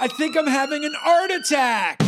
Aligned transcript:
I 0.00 0.08
think 0.08 0.36
I'm 0.36 0.46
having 0.46 0.84
an 0.84 0.94
art 1.04 1.30
attack. 1.30 1.98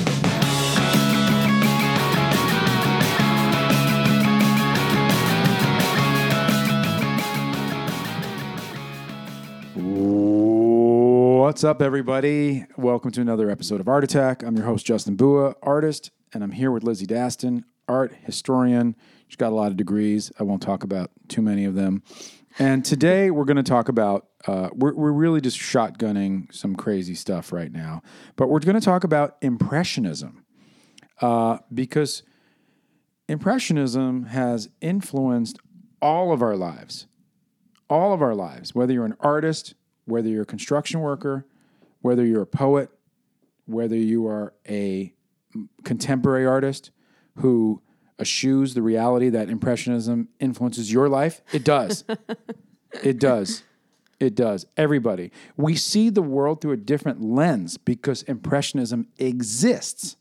What's 11.45 11.63
up, 11.63 11.83
everybody? 11.83 12.65
Welcome 12.77 13.11
to 13.13 13.21
another 13.21 13.51
episode 13.51 13.81
of 13.81 13.89
Art 13.89 14.03
Attack. 14.03 14.43
I'm 14.43 14.57
your 14.57 14.67
host, 14.67 14.87
Justin 14.87 15.15
Bua, 15.15 15.55
artist, 15.63 16.11
and 16.33 16.43
I'm 16.43 16.53
here 16.53 16.71
with 16.71 16.83
Lizzie 16.83 17.07
Daston, 17.07 17.65
art 17.87 18.15
historian. 18.23 18.97
She's 19.29 19.37
got 19.37 19.53
a 19.53 19.55
lot 19.55 19.71
of 19.71 19.77
degrees. 19.77 20.33
I 20.41 20.43
won't 20.43 20.63
talk 20.63 20.83
about 20.83 21.11
too 21.29 21.43
many 21.43 21.65
of 21.65 21.75
them. 21.75 22.03
And 22.59 22.85
today 22.85 23.31
we're 23.31 23.45
going 23.45 23.57
to 23.57 23.63
talk 23.63 23.89
about, 23.89 24.29
uh, 24.47 24.69
we're, 24.73 24.95
we're 24.95 25.13
really 25.13 25.41
just 25.41 25.59
shotgunning 25.59 26.53
some 26.55 26.77
crazy 26.77 27.15
stuff 27.15 27.53
right 27.53 27.73
now, 27.73 28.03
but 28.37 28.49
we're 28.49 28.61
going 28.61 28.79
to 28.79 28.85
talk 28.85 29.03
about 29.03 29.37
Impressionism 29.43 30.45
uh, 31.21 31.59
because 31.73 32.23
Impressionism 33.29 34.27
has 34.27 34.69
influenced 34.81 35.59
all 36.01 36.33
of 36.33 36.43
our 36.43 36.57
lives 36.57 37.07
all 37.89 38.13
of 38.13 38.23
our 38.23 38.35
lives, 38.35 38.75
whether 38.75 38.93
you're 38.93 39.05
an 39.05 39.17
artist, 39.21 39.75
whether 40.05 40.29
you're 40.29 40.43
a 40.43 40.47
construction 40.47 41.01
worker, 41.01 41.47
whether 42.01 42.25
you're 42.25 42.43
a 42.43 42.47
poet, 42.47 42.91
whether 43.67 43.97
you 43.97 44.27
are 44.27 44.55
a 44.69 45.15
contemporary 45.85 46.47
artist 46.47 46.91
who 47.39 47.83
eschews 48.19 48.75
the 48.75 48.83
reality 48.83 49.29
that 49.31 49.49
Impressionism 49.49 50.29
influences 50.41 50.93
your 50.93 51.09
life, 51.09 51.43
it 51.53 51.65
does. 51.65 52.05
it 53.03 53.19
does. 53.19 53.63
It 54.21 54.35
does. 54.35 54.67
Everybody. 54.77 55.33
We 55.57 55.75
see 55.77 56.11
the 56.11 56.23
world 56.23 56.61
through 56.61 56.73
a 56.73 56.77
different 56.77 57.21
lens 57.23 57.77
because 57.77 58.23
Impressionism 58.23 59.09
exists. 59.19 60.17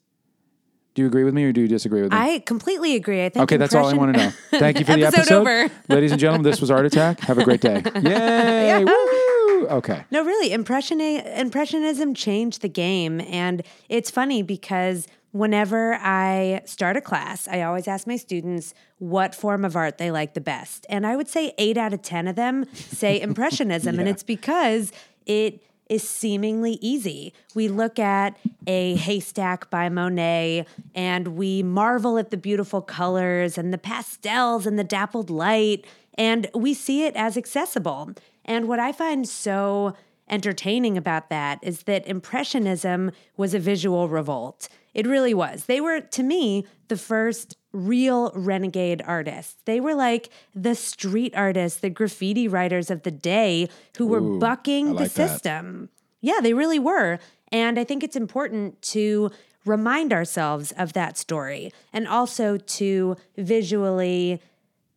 Do 0.96 1.02
you 1.02 1.08
agree 1.08 1.24
with 1.24 1.34
me 1.34 1.44
or 1.46 1.52
do 1.52 1.62
you 1.62 1.68
disagree 1.68 2.04
with 2.04 2.12
me? 2.12 2.18
I 2.18 2.40
completely 2.46 2.96
agree. 2.96 3.26
I 3.26 3.30
think 3.30 3.44
Okay, 3.44 3.58
that's 3.58 3.74
all 3.74 3.88
I 3.88 3.94
want 3.94 4.16
to 4.16 4.20
know. 4.26 4.32
Thank 4.52 4.80
you 4.80 4.86
for 4.86 4.94
the 4.96 5.06
Episode. 5.06 5.72
Ladies 5.90 6.12
and 6.12 6.20
gentlemen, 6.20 6.44
this 6.44 6.62
was 6.62 6.70
Art 6.70 6.86
Attack. 6.86 7.20
Have 7.22 7.40
a 7.40 7.44
great 7.44 7.62
day. 7.62 7.82
Yay! 8.04 8.84
Woo! 8.84 9.68
Okay. 9.70 10.04
No, 10.12 10.24
really, 10.24 10.52
impression 10.52 11.02
impressionism 11.02 12.14
changed 12.14 12.62
the 12.62 12.70
game, 12.70 13.22
and 13.22 13.64
it's 13.90 14.12
funny 14.12 14.44
because 14.44 15.08
whenever 15.34 15.96
I 15.96 16.62
start 16.64 16.96
a 16.96 17.02
class, 17.02 17.48
I 17.48 17.64
always 17.64 17.88
ask 17.88 18.08
my 18.08 18.16
students 18.18 18.74
what 19.00 19.36
form 19.36 19.66
of 19.66 19.76
art 19.76 19.98
they 19.98 20.12
like 20.12 20.36
the 20.36 20.42
best, 20.42 20.86
and 20.90 21.06
I 21.06 21.18
would 21.18 21.28
say 21.28 21.54
eight 21.58 21.76
out 21.76 21.92
of 21.92 22.02
ten 22.02 22.28
of 22.28 22.38
them 22.38 22.66
say 22.74 23.20
impressionism, 23.30 24.00
and 24.00 24.08
it's 24.08 24.24
because 24.24 24.94
it 25.26 25.62
is 25.90 26.08
seemingly 26.08 26.78
easy. 26.82 27.34
We 27.54 27.68
look 27.68 28.00
at 28.00 28.38
a 28.66 28.96
haystack 28.96 29.70
by 29.70 29.90
Monet 29.90 30.66
and 30.96 31.30
we 31.30 31.62
marvel 31.62 32.18
at 32.18 32.32
the 32.32 32.38
beautiful 32.38 32.82
colors 32.82 33.58
and 33.58 33.74
the 33.74 33.78
pastels 33.78 34.66
and 34.66 34.80
the 34.80 34.84
dappled 34.84 35.30
light, 35.30 35.86
and 36.14 36.50
we 36.54 36.74
see 36.74 37.06
it 37.06 37.16
as 37.16 37.38
accessible. 37.38 38.12
And 38.46 38.68
what 38.68 38.80
I 38.80 38.92
find 38.92 39.28
so 39.28 39.96
entertaining 40.30 40.98
about 40.98 41.30
that 41.30 41.60
is 41.62 41.84
that 41.84 42.08
Impressionism 42.08 43.12
was 43.36 43.54
a 43.54 43.60
visual 43.60 44.08
revolt. 44.08 44.70
It 44.94 45.08
really 45.08 45.34
was. 45.34 45.66
They 45.66 45.82
were, 45.82 46.02
to 46.02 46.24
me, 46.24 46.66
the 46.88 46.98
first 46.98 47.58
real 47.72 48.32
renegade 48.36 49.02
artists. 49.06 49.56
They 49.66 49.80
were 49.80 49.96
like 49.96 50.30
the 50.54 50.76
street 50.76 51.34
artists, 51.36 51.80
the 51.80 51.90
graffiti 51.90 52.48
writers 52.48 52.92
of 52.92 53.04
the 53.04 53.12
day 53.12 53.70
who 53.98 54.08
were 54.08 54.22
Ooh, 54.22 54.40
bucking 54.40 54.90
I 54.90 54.90
the 54.90 54.96
like 54.96 55.12
that. 55.14 55.30
system. 55.30 55.90
Yeah, 56.22 56.40
they 56.42 56.54
really 56.54 56.80
were. 56.80 57.20
And 57.52 57.80
I 57.80 57.84
think 57.84 58.04
it's 58.04 58.16
important 58.16 58.82
to 58.84 59.32
remind 59.66 60.14
ourselves 60.14 60.72
of 60.78 60.94
that 60.94 61.18
story 61.18 61.72
and 61.92 62.08
also 62.08 62.58
to 62.58 63.16
visually 63.38 64.42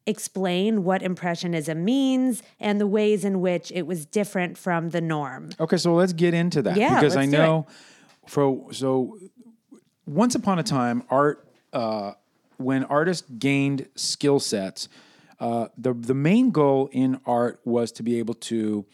explain 0.06 0.84
what 0.84 1.02
Impressionism 1.02 1.84
means 1.84 2.42
and 2.60 2.80
the 2.80 2.86
ways 2.86 3.24
in 3.24 3.40
which 3.40 3.72
it 3.72 3.86
was 3.86 4.06
different 4.06 4.56
from 4.56 4.90
the 4.90 5.00
norm. 5.00 5.50
Okay, 5.58 5.76
so 5.76 5.94
let's 5.94 6.12
get 6.12 6.32
into 6.32 6.62
that 6.62 6.76
Yeah, 6.76 7.00
because 7.00 7.16
I 7.16 7.26
know 7.26 7.66
for 8.26 8.72
so 8.72 9.18
once 10.06 10.34
upon 10.34 10.58
a 10.58 10.62
time 10.62 11.02
art 11.10 11.48
uh, 11.72 12.12
when 12.56 12.84
artists 12.84 13.28
gained 13.38 13.88
skill 13.94 14.40
sets 14.40 14.88
uh, 15.38 15.68
the 15.76 15.92
the 15.92 16.14
main 16.14 16.50
goal 16.50 16.88
in 16.92 17.20
art 17.26 17.60
was 17.64 17.92
to 17.92 18.02
be 18.02 18.18
able 18.18 18.34
to 18.34 18.86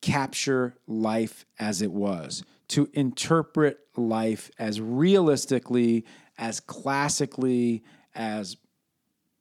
capture 0.00 0.74
life 0.86 1.44
as 1.58 1.82
it 1.82 1.92
was 1.92 2.42
to 2.68 2.88
interpret 2.92 3.78
life 3.96 4.50
as 4.58 4.80
realistically 4.80 6.04
as 6.36 6.60
classically 6.60 7.82
as 8.14 8.56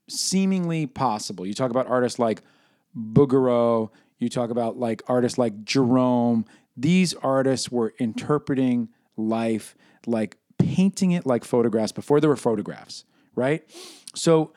seemingly 0.09 0.85
possible. 0.85 1.45
You 1.45 1.53
talk 1.53 1.71
about 1.71 1.87
artists 1.87 2.17
like 2.17 2.41
Bouguereau, 2.95 3.91
you 4.17 4.29
talk 4.29 4.49
about 4.49 4.77
like 4.77 5.03
artists 5.07 5.37
like 5.37 5.63
Gérôme. 5.63 6.45
These 6.75 7.13
artists 7.15 7.71
were 7.71 7.93
interpreting 7.99 8.89
life 9.15 9.75
like 10.05 10.37
painting 10.57 11.11
it 11.11 11.25
like 11.25 11.43
photographs 11.43 11.91
before 11.91 12.19
there 12.19 12.29
were 12.29 12.35
photographs, 12.35 13.03
right? 13.35 13.63
So 14.15 14.53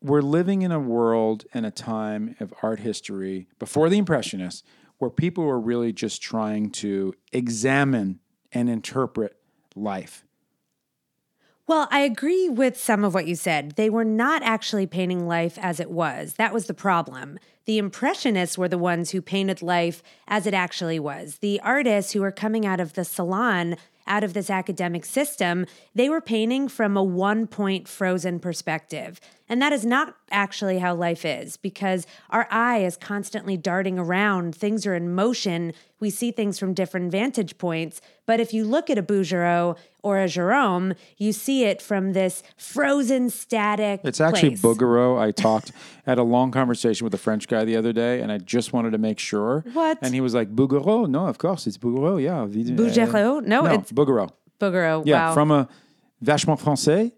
we're 0.00 0.22
living 0.22 0.62
in 0.62 0.72
a 0.72 0.80
world 0.80 1.44
and 1.54 1.64
a 1.64 1.70
time 1.70 2.36
of 2.40 2.52
art 2.62 2.80
history 2.80 3.48
before 3.58 3.88
the 3.88 3.98
Impressionists 3.98 4.62
where 4.98 5.10
people 5.10 5.44
were 5.44 5.60
really 5.60 5.92
just 5.92 6.22
trying 6.22 6.70
to 6.70 7.14
examine 7.32 8.20
and 8.52 8.68
interpret 8.68 9.36
life. 9.74 10.24
Well, 11.66 11.88
I 11.90 12.00
agree 12.00 12.48
with 12.48 12.76
some 12.76 13.04
of 13.04 13.14
what 13.14 13.26
you 13.26 13.36
said. 13.36 13.76
They 13.76 13.88
were 13.88 14.04
not 14.04 14.42
actually 14.42 14.86
painting 14.86 15.26
life 15.26 15.56
as 15.58 15.80
it 15.80 15.90
was. 15.90 16.34
That 16.34 16.52
was 16.52 16.66
the 16.66 16.74
problem. 16.74 17.38
The 17.64 17.78
Impressionists 17.78 18.58
were 18.58 18.68
the 18.68 18.78
ones 18.78 19.10
who 19.10 19.22
painted 19.22 19.62
life 19.62 20.02
as 20.26 20.46
it 20.46 20.54
actually 20.54 20.98
was. 20.98 21.38
The 21.38 21.60
artists 21.60 22.12
who 22.12 22.20
were 22.20 22.32
coming 22.32 22.66
out 22.66 22.80
of 22.80 22.94
the 22.94 23.04
salon, 23.04 23.76
out 24.06 24.24
of 24.24 24.34
this 24.34 24.50
academic 24.50 25.04
system, 25.04 25.66
they 25.94 26.08
were 26.08 26.20
painting 26.20 26.68
from 26.68 26.96
a 26.96 27.02
one 27.02 27.46
point 27.46 27.88
frozen 27.88 28.38
perspective. 28.38 29.20
And 29.48 29.60
that 29.60 29.72
is 29.72 29.84
not 29.84 30.21
actually 30.32 30.78
how 30.78 30.94
life 30.94 31.24
is 31.24 31.56
because 31.56 32.06
our 32.30 32.48
eye 32.50 32.78
is 32.78 32.96
constantly 32.96 33.56
darting 33.56 33.98
around. 33.98 34.54
Things 34.56 34.86
are 34.86 34.94
in 34.94 35.14
motion. 35.14 35.72
We 36.00 36.10
see 36.10 36.32
things 36.32 36.58
from 36.58 36.74
different 36.74 37.12
vantage 37.12 37.58
points. 37.58 38.00
But 38.26 38.40
if 38.40 38.52
you 38.52 38.64
look 38.64 38.90
at 38.90 38.98
a 38.98 39.02
Bouguereau 39.02 39.76
or 40.02 40.18
a 40.18 40.24
Gérôme, 40.26 40.96
you 41.18 41.32
see 41.32 41.64
it 41.64 41.80
from 41.80 42.12
this 42.12 42.42
frozen, 42.56 43.30
static. 43.30 44.00
It's 44.02 44.20
actually 44.20 44.56
place. 44.56 44.62
Bouguereau. 44.62 45.20
I 45.20 45.30
talked 45.30 45.70
had 46.06 46.18
a 46.18 46.22
long 46.24 46.50
conversation 46.50 47.04
with 47.04 47.14
a 47.14 47.18
French 47.18 47.46
guy 47.46 47.64
the 47.64 47.76
other 47.76 47.92
day, 47.92 48.20
and 48.20 48.32
I 48.32 48.38
just 48.38 48.72
wanted 48.72 48.90
to 48.92 48.98
make 48.98 49.18
sure. 49.18 49.64
What? 49.72 49.98
And 50.02 50.14
he 50.14 50.20
was 50.20 50.34
like, 50.34 50.54
Bouguereau? 50.54 51.08
No, 51.08 51.26
of 51.26 51.38
course 51.38 51.66
it's 51.66 51.78
Bouguereau. 51.78 52.20
Yeah. 52.20 52.42
Uh, 52.42 52.46
Bouguereau? 52.46 53.44
No, 53.44 53.62
no, 53.62 53.66
it's- 53.66 53.92
Bouguereau. 53.92 54.30
Bouguereau. 54.60 55.02
Yeah, 55.04 55.28
wow. 55.28 55.34
from 55.34 55.50
a 55.50 55.68
vachement 56.22 56.60
français. 56.60 57.12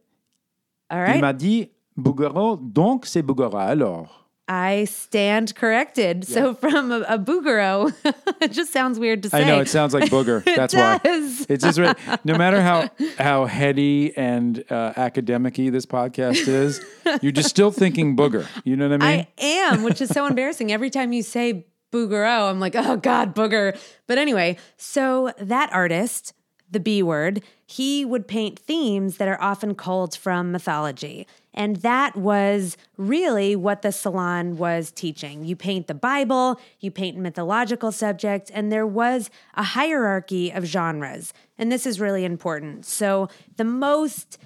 All 0.90 1.00
right. 1.00 1.16
Il 1.16 1.20
m'a 1.20 1.32
dit 1.32 1.70
Bouguereau, 1.96 2.56
donc 2.56 3.06
c'est 3.06 3.22
Bouguereau. 3.22 3.56
Alors. 3.56 4.24
I 4.46 4.84
stand 4.84 5.54
corrected. 5.54 6.26
So 6.26 6.54
from 6.54 6.92
a, 6.92 7.00
a 7.08 7.18
it 8.42 8.52
just 8.52 8.72
sounds 8.72 8.98
weird 8.98 9.22
to 9.22 9.30
say. 9.30 9.42
I 9.42 9.44
know 9.44 9.60
it 9.60 9.68
sounds 9.68 9.94
like 9.94 10.10
booger. 10.10 10.44
That's 10.56 10.74
why. 10.74 11.00
It's 11.02 11.64
just 11.64 11.78
really, 11.78 11.94
no 12.24 12.36
matter 12.36 12.60
how 12.60 12.90
how 13.18 13.46
heady 13.46 14.14
and 14.16 14.62
uh, 14.70 14.92
academic-y 14.96 15.70
this 15.70 15.86
podcast 15.86 16.46
is, 16.46 16.84
you're 17.22 17.32
just 17.32 17.48
still 17.48 17.70
thinking 17.70 18.16
booger. 18.16 18.46
You 18.64 18.76
know 18.76 18.90
what 18.90 19.02
I 19.02 19.16
mean? 19.16 19.26
I 19.38 19.42
am, 19.42 19.82
which 19.82 20.02
is 20.02 20.10
so 20.10 20.26
embarrassing. 20.26 20.70
Every 20.70 20.90
time 20.90 21.14
you 21.14 21.22
say 21.22 21.64
Bouguereau, 21.90 22.50
I'm 22.50 22.60
like, 22.60 22.74
oh 22.76 22.98
God, 22.98 23.34
booger. 23.34 23.78
But 24.06 24.18
anyway, 24.18 24.58
so 24.76 25.32
that 25.38 25.72
artist, 25.72 26.34
the 26.70 26.80
B 26.80 27.02
word, 27.02 27.42
he 27.64 28.04
would 28.04 28.28
paint 28.28 28.58
themes 28.58 29.16
that 29.16 29.28
are 29.28 29.40
often 29.40 29.74
culled 29.74 30.14
from 30.14 30.52
mythology. 30.52 31.26
And 31.54 31.76
that 31.76 32.16
was 32.16 32.76
really 32.96 33.54
what 33.54 33.82
the 33.82 33.92
salon 33.92 34.56
was 34.56 34.90
teaching. 34.90 35.44
You 35.44 35.54
paint 35.54 35.86
the 35.86 35.94
Bible, 35.94 36.60
you 36.80 36.90
paint 36.90 37.16
mythological 37.16 37.92
subjects, 37.92 38.50
and 38.50 38.70
there 38.72 38.86
was 38.86 39.30
a 39.54 39.62
hierarchy 39.62 40.50
of 40.50 40.64
genres. 40.64 41.32
And 41.56 41.70
this 41.70 41.86
is 41.86 42.00
really 42.00 42.24
important. 42.24 42.84
So 42.84 43.28
the 43.56 43.64
most 43.64 44.36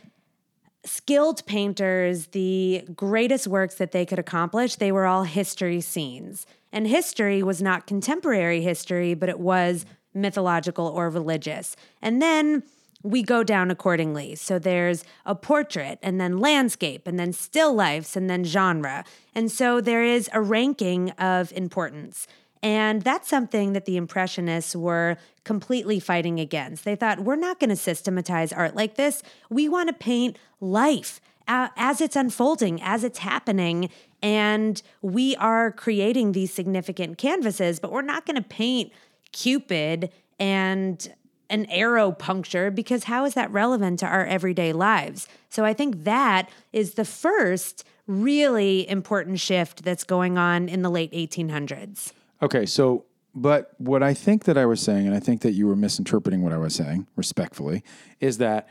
skilled 0.84 1.44
painters, 1.46 2.28
the 2.28 2.84
greatest 2.94 3.46
works 3.46 3.76
that 3.76 3.92
they 3.92 4.04
could 4.06 4.18
accomplish, 4.18 4.76
they 4.76 4.92
were 4.92 5.06
all 5.06 5.24
history 5.24 5.80
scenes. 5.80 6.46
And 6.72 6.86
history 6.86 7.42
was 7.42 7.62
not 7.62 7.86
contemporary 7.86 8.60
history, 8.60 9.14
but 9.14 9.30
it 9.30 9.40
was 9.40 9.86
mythological 10.12 10.86
or 10.86 11.08
religious. 11.08 11.74
And 12.02 12.20
then 12.20 12.62
we 13.02 13.22
go 13.22 13.44
down 13.44 13.70
accordingly. 13.70 14.34
So 14.34 14.58
there's 14.58 15.04
a 15.24 15.34
portrait, 15.34 15.98
and 16.02 16.20
then 16.20 16.38
landscape, 16.38 17.06
and 17.06 17.18
then 17.18 17.32
still 17.32 17.72
lifes, 17.72 18.16
and 18.16 18.28
then 18.28 18.44
genre. 18.44 19.04
And 19.34 19.50
so 19.50 19.80
there 19.80 20.02
is 20.02 20.28
a 20.32 20.40
ranking 20.40 21.10
of 21.12 21.52
importance. 21.52 22.26
And 22.60 23.02
that's 23.02 23.28
something 23.28 23.72
that 23.72 23.84
the 23.84 23.96
Impressionists 23.96 24.74
were 24.74 25.16
completely 25.44 26.00
fighting 26.00 26.40
against. 26.40 26.84
They 26.84 26.96
thought, 26.96 27.20
we're 27.20 27.36
not 27.36 27.60
going 27.60 27.70
to 27.70 27.76
systematize 27.76 28.52
art 28.52 28.74
like 28.74 28.96
this. 28.96 29.22
We 29.48 29.68
want 29.68 29.88
to 29.88 29.92
paint 29.92 30.36
life 30.60 31.20
as 31.46 32.00
it's 32.00 32.16
unfolding, 32.16 32.82
as 32.82 33.04
it's 33.04 33.20
happening. 33.20 33.90
And 34.20 34.82
we 35.00 35.36
are 35.36 35.70
creating 35.70 36.32
these 36.32 36.52
significant 36.52 37.16
canvases, 37.16 37.78
but 37.78 37.92
we're 37.92 38.02
not 38.02 38.26
going 38.26 38.36
to 38.36 38.42
paint 38.42 38.92
Cupid 39.30 40.10
and 40.40 41.14
an 41.50 41.66
arrow 41.66 42.12
puncture 42.12 42.70
because 42.70 43.04
how 43.04 43.24
is 43.24 43.34
that 43.34 43.50
relevant 43.50 43.98
to 44.00 44.06
our 44.06 44.26
everyday 44.26 44.72
lives? 44.72 45.28
So 45.48 45.64
I 45.64 45.72
think 45.72 46.04
that 46.04 46.48
is 46.72 46.94
the 46.94 47.04
first 47.04 47.84
really 48.06 48.88
important 48.88 49.40
shift 49.40 49.84
that's 49.84 50.04
going 50.04 50.38
on 50.38 50.68
in 50.68 50.82
the 50.82 50.90
late 50.90 51.12
1800s. 51.12 52.12
Okay, 52.42 52.66
so 52.66 53.04
but 53.34 53.72
what 53.78 54.02
I 54.02 54.14
think 54.14 54.44
that 54.44 54.58
I 54.58 54.66
was 54.66 54.80
saying, 54.80 55.06
and 55.06 55.14
I 55.14 55.20
think 55.20 55.42
that 55.42 55.52
you 55.52 55.66
were 55.66 55.76
misinterpreting 55.76 56.42
what 56.42 56.52
I 56.52 56.58
was 56.58 56.74
saying, 56.74 57.06
respectfully, 57.16 57.84
is 58.20 58.38
that 58.38 58.68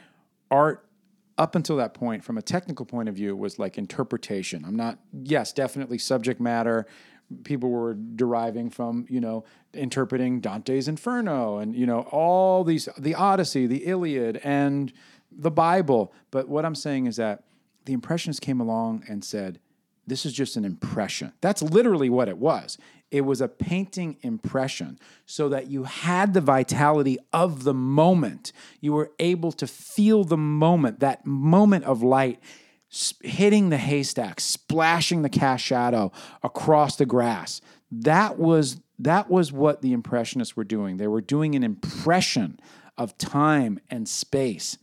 art 0.52 0.84
up 1.38 1.56
until 1.56 1.78
that 1.78 1.94
point, 1.94 2.24
from 2.24 2.38
a 2.38 2.42
technical 2.42 2.86
point 2.86 3.08
of 3.08 3.16
view, 3.16 3.36
was 3.36 3.60
like 3.60 3.78
interpretation. 3.78 4.66
I'm 4.66 4.76
not, 4.76 4.98
yes, 5.14 5.54
definitely 5.54 6.00
subject 6.00 6.42
matter. 6.42 6.88
People 7.44 7.70
were 7.70 7.94
deriving 7.94 8.70
from, 8.70 9.06
you 9.10 9.20
know, 9.20 9.44
interpreting 9.74 10.40
Dante's 10.40 10.88
Inferno 10.88 11.58
and, 11.58 11.76
you 11.76 11.86
know, 11.86 12.02
all 12.12 12.64
these, 12.64 12.88
the 12.98 13.16
Odyssey, 13.16 13.68
the 13.68 13.86
Iliad, 13.86 14.40
and 14.44 14.94
the 15.32 15.52
Bible. 15.52 16.14
But 16.32 16.48
what 16.48 16.66
I'm 16.66 16.76
saying 16.76 17.06
is 17.06 17.18
that 17.18 17.44
the 17.86 17.94
Impressionists 17.94 18.40
came 18.40 18.62
along 18.62 19.04
and 19.10 19.24
said, 19.24 19.60
this 20.06 20.26
is 20.26 20.32
just 20.32 20.56
an 20.56 20.64
impression. 20.64 21.34
That's 21.42 21.62
literally 21.62 22.10
what 22.10 22.30
it 22.30 22.38
was. 22.38 22.78
It 23.12 23.22
was 23.22 23.42
a 23.42 23.48
painting 23.48 24.18
impression 24.22 25.00
so 25.26 25.50
that 25.50 25.68
you 25.68 25.84
had 25.84 26.34
the 26.34 26.42
vitality 26.42 27.18
of 27.34 27.66
the 27.66 27.74
moment. 27.74 28.54
You 28.80 28.94
were 28.94 29.12
able 29.20 29.52
to 29.54 29.68
feel 29.68 30.24
the 30.24 30.38
moment, 30.38 31.02
that 31.02 31.26
moment 31.26 31.84
of 31.84 32.02
light 32.02 32.40
hitting 33.22 33.70
the 33.70 33.78
haystack, 33.78 34.40
splashing 34.40 35.22
the 35.22 35.30
cast 35.30 35.64
shadow 35.64 36.12
across 36.44 36.96
the 36.96 37.06
grass. 37.06 37.62
That 37.92 38.38
was 38.38 38.80
that 39.00 39.30
was 39.30 39.52
what 39.52 39.82
the 39.82 39.94
impressionists 39.94 40.56
were 40.56 40.64
doing. 40.64 40.98
They 40.98 41.08
were 41.08 41.22
doing 41.22 41.56
an 41.56 41.64
impression 41.64 42.60
of 42.98 43.18
time 43.18 43.80
and 43.90 44.10
space. 44.10 44.78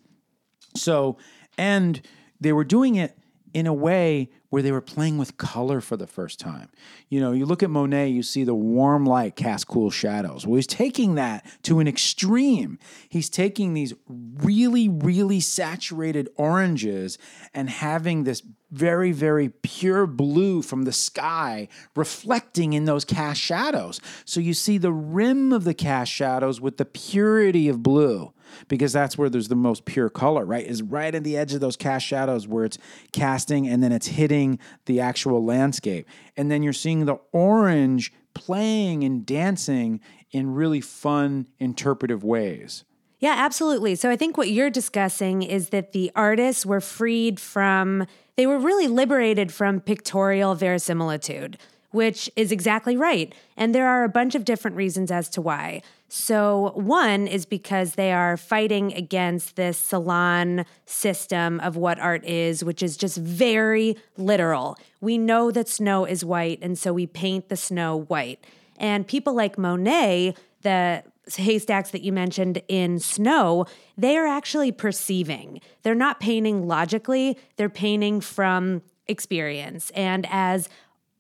So, 0.76 1.18
and 1.58 2.00
they 2.40 2.52
were 2.52 2.64
doing 2.64 2.94
it 2.94 3.18
in 3.54 3.68
a 3.68 3.72
way 3.72 4.28
where 4.50 4.62
they 4.62 4.72
were 4.72 4.80
playing 4.80 5.16
with 5.16 5.36
color 5.36 5.80
for 5.80 5.96
the 5.96 6.06
first 6.06 6.38
time. 6.38 6.68
You 7.08 7.20
know, 7.20 7.32
you 7.32 7.46
look 7.46 7.62
at 7.62 7.70
Monet, 7.70 8.08
you 8.08 8.22
see 8.22 8.44
the 8.44 8.54
warm 8.54 9.06
light 9.06 9.36
cast 9.36 9.68
cool 9.68 9.90
shadows. 9.90 10.46
Well, 10.46 10.56
he's 10.56 10.66
taking 10.66 11.14
that 11.14 11.46
to 11.62 11.78
an 11.78 11.88
extreme. 11.88 12.78
He's 13.08 13.30
taking 13.30 13.74
these 13.74 13.94
really, 14.08 14.88
really 14.88 15.40
saturated 15.40 16.28
oranges 16.36 17.16
and 17.54 17.70
having 17.70 18.24
this 18.24 18.42
very, 18.72 19.12
very 19.12 19.48
pure 19.48 20.06
blue 20.06 20.60
from 20.60 20.82
the 20.82 20.92
sky 20.92 21.68
reflecting 21.94 22.72
in 22.72 22.86
those 22.86 23.04
cast 23.04 23.40
shadows. 23.40 24.00
So 24.24 24.40
you 24.40 24.52
see 24.52 24.78
the 24.78 24.92
rim 24.92 25.52
of 25.52 25.62
the 25.62 25.74
cast 25.74 26.10
shadows 26.10 26.60
with 26.60 26.76
the 26.76 26.84
purity 26.84 27.68
of 27.68 27.84
blue 27.84 28.32
because 28.68 28.92
that's 28.92 29.16
where 29.16 29.28
there's 29.28 29.48
the 29.48 29.56
most 29.56 29.84
pure 29.84 30.08
color, 30.08 30.44
right? 30.44 30.66
Is 30.66 30.82
right 30.82 31.14
in 31.14 31.22
the 31.22 31.36
edge 31.36 31.54
of 31.54 31.60
those 31.60 31.76
cast 31.76 32.06
shadows 32.06 32.46
where 32.46 32.64
it's 32.64 32.78
casting 33.12 33.68
and 33.68 33.82
then 33.82 33.92
it's 33.92 34.08
hitting 34.08 34.58
the 34.86 35.00
actual 35.00 35.44
landscape. 35.44 36.06
And 36.36 36.50
then 36.50 36.62
you're 36.62 36.72
seeing 36.72 37.06
the 37.06 37.18
orange 37.32 38.12
playing 38.34 39.04
and 39.04 39.24
dancing 39.24 40.00
in 40.30 40.52
really 40.52 40.80
fun, 40.80 41.48
interpretive 41.58 42.24
ways. 42.24 42.84
Yeah, 43.20 43.34
absolutely. 43.38 43.94
So 43.94 44.10
I 44.10 44.16
think 44.16 44.36
what 44.36 44.50
you're 44.50 44.68
discussing 44.68 45.42
is 45.42 45.70
that 45.70 45.92
the 45.92 46.10
artists 46.14 46.66
were 46.66 46.80
freed 46.80 47.40
from, 47.40 48.06
they 48.36 48.46
were 48.46 48.58
really 48.58 48.88
liberated 48.88 49.52
from 49.52 49.80
pictorial 49.80 50.54
verisimilitude, 50.54 51.56
which 51.90 52.28
is 52.36 52.52
exactly 52.52 52.96
right. 52.96 53.34
And 53.56 53.74
there 53.74 53.88
are 53.88 54.04
a 54.04 54.08
bunch 54.08 54.34
of 54.34 54.44
different 54.44 54.76
reasons 54.76 55.10
as 55.10 55.30
to 55.30 55.40
why. 55.40 55.80
So, 56.08 56.72
one 56.74 57.26
is 57.26 57.44
because 57.46 57.94
they 57.94 58.12
are 58.12 58.36
fighting 58.36 58.92
against 58.92 59.56
this 59.56 59.76
salon 59.78 60.64
system 60.86 61.58
of 61.60 61.76
what 61.76 61.98
art 61.98 62.24
is, 62.24 62.62
which 62.62 62.82
is 62.82 62.96
just 62.96 63.16
very 63.16 63.96
literal. 64.16 64.76
We 65.00 65.18
know 65.18 65.50
that 65.50 65.68
snow 65.68 66.04
is 66.04 66.24
white, 66.24 66.60
and 66.62 66.78
so 66.78 66.92
we 66.92 67.06
paint 67.06 67.48
the 67.48 67.56
snow 67.56 67.96
white. 67.96 68.44
And 68.76 69.06
people 69.06 69.34
like 69.34 69.58
Monet, 69.58 70.34
the 70.62 71.02
haystacks 71.36 71.90
that 71.90 72.02
you 72.02 72.12
mentioned 72.12 72.62
in 72.68 72.98
snow, 72.98 73.66
they 73.96 74.16
are 74.16 74.26
actually 74.26 74.72
perceiving. 74.72 75.60
They're 75.82 75.94
not 75.94 76.20
painting 76.20 76.66
logically, 76.66 77.38
they're 77.56 77.68
painting 77.68 78.20
from 78.20 78.82
experience. 79.06 79.90
And 79.94 80.26
as 80.30 80.68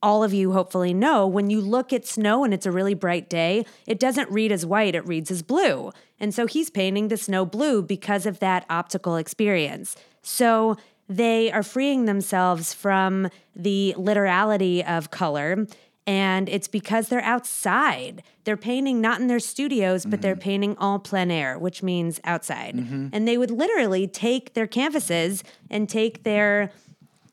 all 0.04 0.22
of 0.22 0.34
you 0.34 0.52
hopefully 0.52 0.92
know, 0.92 1.26
when 1.26 1.48
you 1.48 1.62
look 1.62 1.90
at 1.90 2.06
snow 2.06 2.44
and 2.44 2.52
it's 2.52 2.66
a 2.66 2.70
really 2.70 2.92
bright 2.92 3.30
day, 3.30 3.64
it 3.86 3.98
doesn't 3.98 4.30
read 4.30 4.52
as 4.52 4.66
white, 4.66 4.94
it 4.94 5.06
reads 5.06 5.30
as 5.30 5.40
blue. 5.40 5.90
And 6.20 6.34
so 6.34 6.46
he's 6.46 6.68
painting 6.68 7.08
the 7.08 7.16
snow 7.16 7.46
blue 7.46 7.82
because 7.82 8.26
of 8.26 8.38
that 8.40 8.66
optical 8.68 9.16
experience. 9.16 9.96
So 10.20 10.76
they 11.08 11.50
are 11.50 11.62
freeing 11.62 12.04
themselves 12.04 12.74
from 12.74 13.30
the 13.56 13.94
literality 13.96 14.84
of 14.84 15.10
color. 15.10 15.66
And 16.06 16.50
it's 16.50 16.68
because 16.68 17.08
they're 17.08 17.22
outside. 17.22 18.22
They're 18.44 18.58
painting 18.58 19.00
not 19.00 19.20
in 19.20 19.26
their 19.26 19.40
studios, 19.40 20.04
but 20.04 20.16
mm-hmm. 20.16 20.20
they're 20.20 20.36
painting 20.36 20.76
en 20.82 21.00
plein 21.00 21.30
air, 21.30 21.58
which 21.58 21.82
means 21.82 22.20
outside. 22.24 22.76
Mm-hmm. 22.76 23.08
And 23.10 23.26
they 23.26 23.38
would 23.38 23.50
literally 23.50 24.06
take 24.06 24.52
their 24.52 24.66
canvases 24.66 25.42
and 25.70 25.88
take 25.88 26.24
their 26.24 26.70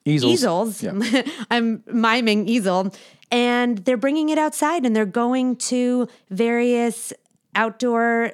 easels. 0.06 0.34
easels. 0.34 0.84
Yeah. 0.84 1.24
I'm 1.52 1.84
miming 1.88 2.48
easel. 2.48 2.94
And 3.32 3.80
they're 3.80 3.98
bringing 3.98 4.30
it 4.30 4.38
outside 4.38 4.86
and 4.86 4.96
they're 4.96 5.06
going 5.06 5.56
to 5.58 6.08
various 6.30 7.14
outdoor 7.56 8.34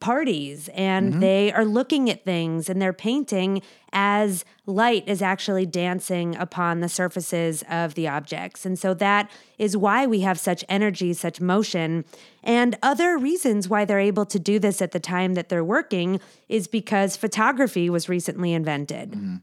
parties 0.00 0.70
and 0.72 1.10
mm-hmm. 1.10 1.20
they 1.20 1.52
are 1.52 1.64
looking 1.64 2.08
at 2.08 2.24
things 2.24 2.70
and 2.70 2.80
they're 2.80 2.92
painting 2.92 3.60
as 3.92 4.46
light 4.64 5.04
is 5.06 5.20
actually 5.20 5.66
dancing 5.66 6.34
upon 6.36 6.80
the 6.80 6.88
surfaces 6.88 7.62
of 7.68 7.94
the 7.94 8.08
objects. 8.08 8.64
And 8.64 8.78
so 8.78 8.94
that 8.94 9.30
is 9.58 9.76
why 9.76 10.06
we 10.06 10.20
have 10.20 10.38
such 10.38 10.64
energy, 10.70 11.12
such 11.12 11.40
motion. 11.40 12.06
And 12.42 12.78
other 12.82 13.18
reasons 13.18 13.68
why 13.68 13.84
they're 13.84 14.00
able 14.00 14.24
to 14.26 14.38
do 14.38 14.58
this 14.58 14.80
at 14.80 14.92
the 14.92 15.00
time 15.00 15.34
that 15.34 15.50
they're 15.50 15.62
working 15.62 16.18
is 16.48 16.66
because 16.66 17.16
photography 17.16 17.90
was 17.90 18.08
recently 18.08 18.54
invented. 18.54 19.12
Mm-hmm. 19.12 19.36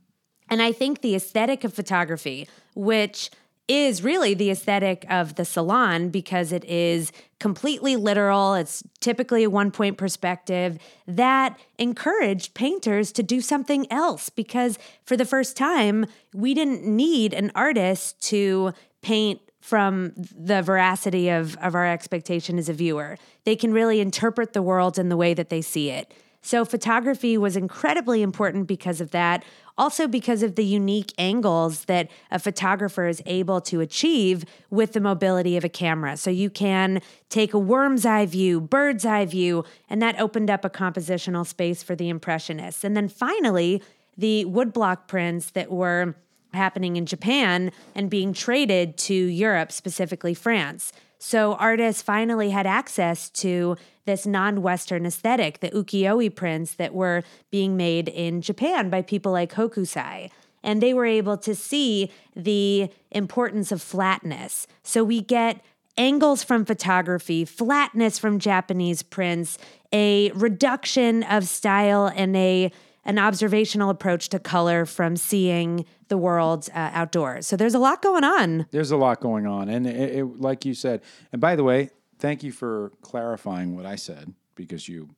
And 0.50 0.62
I 0.62 0.72
think 0.72 1.02
the 1.02 1.16
aesthetic 1.16 1.64
of 1.64 1.74
photography, 1.74 2.48
which 2.76 3.30
is 3.68 4.02
really 4.02 4.34
the 4.34 4.50
aesthetic 4.50 5.06
of 5.10 5.36
the 5.36 5.44
salon 5.44 6.10
because 6.10 6.52
it 6.52 6.64
is 6.66 7.12
completely 7.40 7.96
literal. 7.96 8.54
It's 8.54 8.82
typically 9.02 9.44
a 9.44 9.50
one 9.50 9.72
point 9.72 9.98
perspective 9.98 10.80
that 11.06 11.60
encouraged 11.78 12.54
painters 12.54 13.12
to 13.14 13.24
do 13.24 13.42
something 13.42 13.92
else 13.92 14.30
because 14.30 14.80
for 15.04 15.18
the 15.18 15.26
first 15.26 15.58
time, 15.58 16.06
we 16.34 16.54
didn't 16.54 16.86
need 16.86 17.34
an 17.34 17.52
artist 17.56 18.22
to 18.30 18.74
paint 19.02 19.42
from 19.60 20.14
the 20.16 20.62
veracity 20.62 21.30
of, 21.30 21.58
of 21.58 21.76
our 21.76 21.86
expectation 21.86 22.58
as 22.58 22.70
a 22.70 22.74
viewer. 22.74 23.18
They 23.44 23.58
can 23.58 23.74
really 23.74 24.00
interpret 24.00 24.54
the 24.54 24.62
world 24.62 24.98
in 24.98 25.10
the 25.10 25.18
way 25.18 25.34
that 25.34 25.50
they 25.50 25.62
see 25.62 25.90
it. 25.90 26.14
So, 26.42 26.64
photography 26.64 27.38
was 27.38 27.58
incredibly 27.58 28.22
important 28.22 28.68
because 28.68 29.02
of 29.02 29.12
that. 29.12 29.44
Also, 29.78 30.08
because 30.08 30.42
of 30.42 30.56
the 30.56 30.66
unique 30.66 31.14
angles 31.18 31.86
that 31.86 32.10
a 32.32 32.40
photographer 32.40 33.08
is 33.08 33.22
able 33.26 33.62
to 33.62 33.80
achieve 33.80 34.44
with 34.70 34.94
the 34.94 35.00
mobility 35.00 35.56
of 35.56 35.64
a 35.64 35.70
camera. 35.70 36.18
So, 36.18 36.30
you 36.32 36.50
can 36.50 37.02
take 37.30 37.54
a 37.54 37.60
worm's 37.60 38.06
eye 38.06 38.26
view, 38.26 38.60
bird's 38.60 39.06
eye 39.06 39.26
view, 39.26 39.64
and 39.90 40.02
that 40.02 40.20
opened 40.20 40.50
up 40.50 40.66
a 40.66 40.70
compositional 40.70 41.46
space 41.46 41.84
for 41.84 41.96
the 41.96 42.10
Impressionists. 42.10 42.84
And 42.84 42.98
then 42.98 43.08
finally, 43.08 43.84
the 44.18 44.46
woodblock 44.46 45.08
prints 45.08 45.52
that 45.52 45.72
were 45.72 46.16
happening 46.54 46.96
in 46.96 47.06
Japan 47.06 47.72
and 47.94 48.10
being 48.10 48.34
traded 48.34 48.98
to 48.98 49.14
Europe, 49.14 49.72
specifically 49.72 50.34
France. 50.34 50.92
So 51.20 51.54
artists 51.54 52.02
finally 52.02 52.52
had 52.52 52.68
access 52.68 53.30
to 53.32 53.76
this 54.06 54.26
non-Western 54.26 55.06
aesthetic, 55.06 55.60
the 55.60 55.70
ukiyo-e 55.70 56.30
prints 56.30 56.76
that 56.76 56.94
were 56.94 57.24
being 57.52 57.76
made 57.76 58.08
in 58.08 58.42
Japan 58.42 58.90
by 58.90 59.02
people 59.02 59.32
like 59.32 59.54
Hokusai. 59.54 60.30
And 60.64 60.82
they 60.82 60.94
were 60.94 61.06
able 61.06 61.38
to 61.38 61.56
see 61.56 62.12
the 62.36 62.90
importance 63.12 63.72
of 63.72 63.82
flatness. 63.82 64.68
So 64.84 65.04
we 65.04 65.22
get 65.22 65.62
angles 65.98 66.44
from 66.44 66.66
photography, 66.66 67.46
flatness 67.46 68.20
from 68.20 68.40
Japanese 68.40 69.02
prints, 69.02 69.58
a 69.92 70.32
reduction 70.32 71.24
of 71.24 71.48
style 71.48 72.12
and 72.16 72.36
a 72.36 72.72
an 73.08 73.18
observational 73.18 73.90
approach 73.90 74.28
to 74.30 74.38
color 74.38 74.86
from 74.86 75.16
seeing 75.16 75.86
the 76.10 76.18
world 76.18 76.70
uh, 76.76 76.92
outdoors. 76.94 77.48
So 77.48 77.56
there's 77.56 77.74
a 77.74 77.80
lot 77.80 78.02
going 78.02 78.26
on. 78.26 78.68
There's 78.72 78.92
a 78.92 78.98
lot 78.98 79.22
going 79.22 79.48
on, 79.48 79.70
and 79.70 79.88
it, 79.88 80.18
it, 80.18 80.40
like 80.40 80.66
you 80.66 80.74
said, 80.74 81.02
and 81.32 81.42
by 81.42 81.56
the 81.56 81.64
way, 81.64 81.90
thank 82.20 82.44
you 82.44 82.52
for 82.52 82.92
clarifying 83.02 83.76
what 83.76 83.86
I 83.86 83.96
said 83.96 84.34
because 84.56 84.90
you 84.90 85.10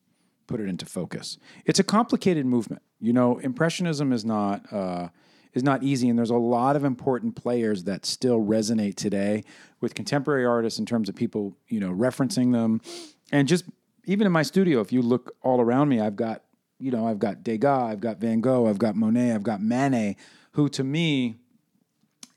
put 0.45 0.59
it 0.59 0.69
into 0.69 0.85
focus. 0.85 1.37
It's 1.65 1.79
a 1.79 1.83
complicated 1.83 2.45
movement. 2.45 2.83
You 2.99 3.11
know, 3.11 3.39
impressionism 3.39 4.13
is 4.13 4.23
not 4.23 4.71
uh, 4.71 5.09
is 5.53 5.63
not 5.63 5.81
easy, 5.81 6.09
and 6.09 6.17
there's 6.17 6.29
a 6.29 6.37
lot 6.37 6.75
of 6.75 6.83
important 6.83 7.35
players 7.35 7.85
that 7.85 8.05
still 8.05 8.39
resonate 8.39 8.95
today 8.95 9.43
with 9.81 9.95
contemporary 9.95 10.45
artists 10.45 10.77
in 10.77 10.85
terms 10.85 11.09
of 11.09 11.15
people, 11.15 11.57
you 11.67 11.79
know, 11.79 11.89
referencing 11.89 12.53
them, 12.53 12.81
and 13.31 13.47
just 13.47 13.65
even 14.05 14.27
in 14.27 14.31
my 14.31 14.43
studio, 14.43 14.79
if 14.79 14.91
you 14.91 15.01
look 15.01 15.35
all 15.41 15.59
around 15.59 15.89
me, 15.89 15.99
I've 15.99 16.15
got 16.15 16.43
you 16.79 16.91
know, 16.91 17.07
I've 17.07 17.19
got 17.19 17.43
Degas, 17.43 17.91
I've 17.91 17.99
got 17.99 18.19
Van 18.19 18.41
Gogh, 18.41 18.67
I've 18.67 18.79
got 18.79 18.95
Monet, 18.95 19.33
I've 19.33 19.43
got 19.43 19.61
Manet, 19.61 20.15
who 20.51 20.69
to 20.69 20.83
me 20.83 21.37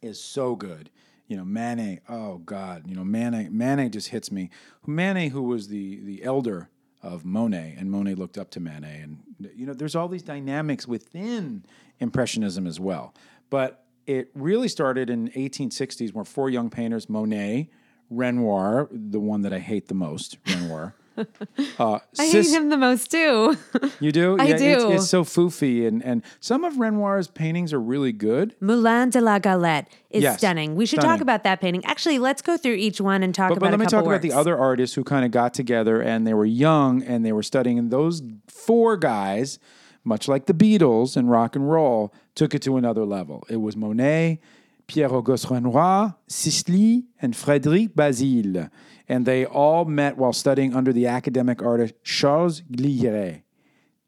is 0.00 0.22
so 0.22 0.56
good. 0.56 0.90
You 1.28 1.36
know, 1.36 1.44
Manet, 1.44 2.00
oh 2.08 2.38
God, 2.38 2.86
you 2.86 2.94
know, 2.94 3.04
Manet, 3.04 3.48
Manet 3.50 3.90
just 3.90 4.08
hits 4.08 4.30
me. 4.30 4.50
Manet, 4.86 5.28
who 5.28 5.42
was 5.42 5.68
the 5.68 6.00
the 6.00 6.22
elder 6.24 6.68
of 7.02 7.24
Monet, 7.24 7.76
and 7.78 7.90
Monet 7.90 8.14
looked 8.14 8.36
up 8.36 8.50
to 8.50 8.60
Manet, 8.60 9.00
and 9.00 9.22
you 9.54 9.66
know, 9.66 9.72
there's 9.72 9.94
all 9.94 10.08
these 10.08 10.22
dynamics 10.22 10.86
within 10.86 11.64
Impressionism 12.00 12.66
as 12.66 12.78
well. 12.78 13.14
But 13.48 13.84
it 14.06 14.30
really 14.34 14.68
started 14.68 15.08
in 15.08 15.30
1860s, 15.30 16.12
where 16.12 16.24
four 16.24 16.50
young 16.50 16.70
painters, 16.70 17.08
Monet, 17.08 17.70
Renoir, 18.10 18.88
the 18.90 19.20
one 19.20 19.42
that 19.42 19.52
I 19.52 19.58
hate 19.58 19.88
the 19.88 19.94
most, 19.94 20.36
Renoir. 20.46 20.94
Uh, 21.16 21.98
I 22.18 22.26
hate 22.26 22.50
him 22.50 22.68
the 22.70 22.76
most 22.76 23.10
too. 23.10 23.56
You 24.00 24.12
do? 24.12 24.36
I 24.40 24.44
yeah, 24.44 24.56
do. 24.56 24.90
It's, 24.92 25.02
it's 25.02 25.10
so 25.10 25.24
foofy, 25.24 25.86
and 25.86 26.02
and 26.04 26.22
some 26.40 26.64
of 26.64 26.78
Renoir's 26.78 27.28
paintings 27.28 27.72
are 27.72 27.80
really 27.80 28.12
good. 28.12 28.54
Moulin 28.60 29.10
de 29.10 29.20
la 29.20 29.38
Galette 29.38 29.88
is 30.10 30.22
Yes, 30.22 30.38
stunning. 30.38 30.74
We 30.74 30.86
should 30.86 31.00
stunning. 31.00 31.16
talk 31.18 31.20
about 31.22 31.44
that 31.44 31.60
painting. 31.60 31.84
Actually, 31.84 32.18
let's 32.18 32.42
go 32.42 32.56
through 32.56 32.74
each 32.74 33.00
one 33.00 33.22
and 33.22 33.34
talk 33.34 33.50
But, 33.50 33.58
about 33.58 33.66
but 33.70 33.78
let 33.78 33.80
me 33.80 33.86
talk 33.86 34.04
about 34.04 34.22
the 34.22 34.32
other 34.32 34.56
artists 34.58 34.94
who 34.94 35.04
kind 35.04 35.24
of 35.24 35.30
got 35.30 35.54
together 35.54 36.00
and 36.00 36.26
they 36.26 36.34
were 36.34 36.46
young 36.46 37.02
and 37.02 37.24
they 37.24 37.32
were 37.32 37.42
studying. 37.42 37.78
And 37.78 37.90
those 37.90 38.22
four 38.48 38.96
guys, 38.96 39.58
much 40.04 40.28
like 40.28 40.46
the 40.46 40.54
Beatles 40.54 41.16
and 41.16 41.30
rock 41.30 41.56
and 41.56 41.70
roll, 41.70 42.12
took 42.34 42.54
it 42.54 42.62
to 42.62 42.76
another 42.76 43.04
level. 43.04 43.44
It 43.48 43.56
was 43.56 43.76
Monet, 43.76 44.40
Pierre 44.86 45.12
Auguste 45.14 45.50
Renoir, 45.50 46.16
Sisley, 46.26 47.04
and 47.20 47.34
Frédéric 47.34 47.90
Bazille. 47.94 48.70
And 49.12 49.26
they 49.26 49.44
all 49.44 49.84
met 49.84 50.16
while 50.16 50.32
studying 50.32 50.74
under 50.74 50.90
the 50.90 51.06
academic 51.06 51.60
artist 51.60 51.94
Charles 52.02 52.62
Gleyre. 52.62 53.42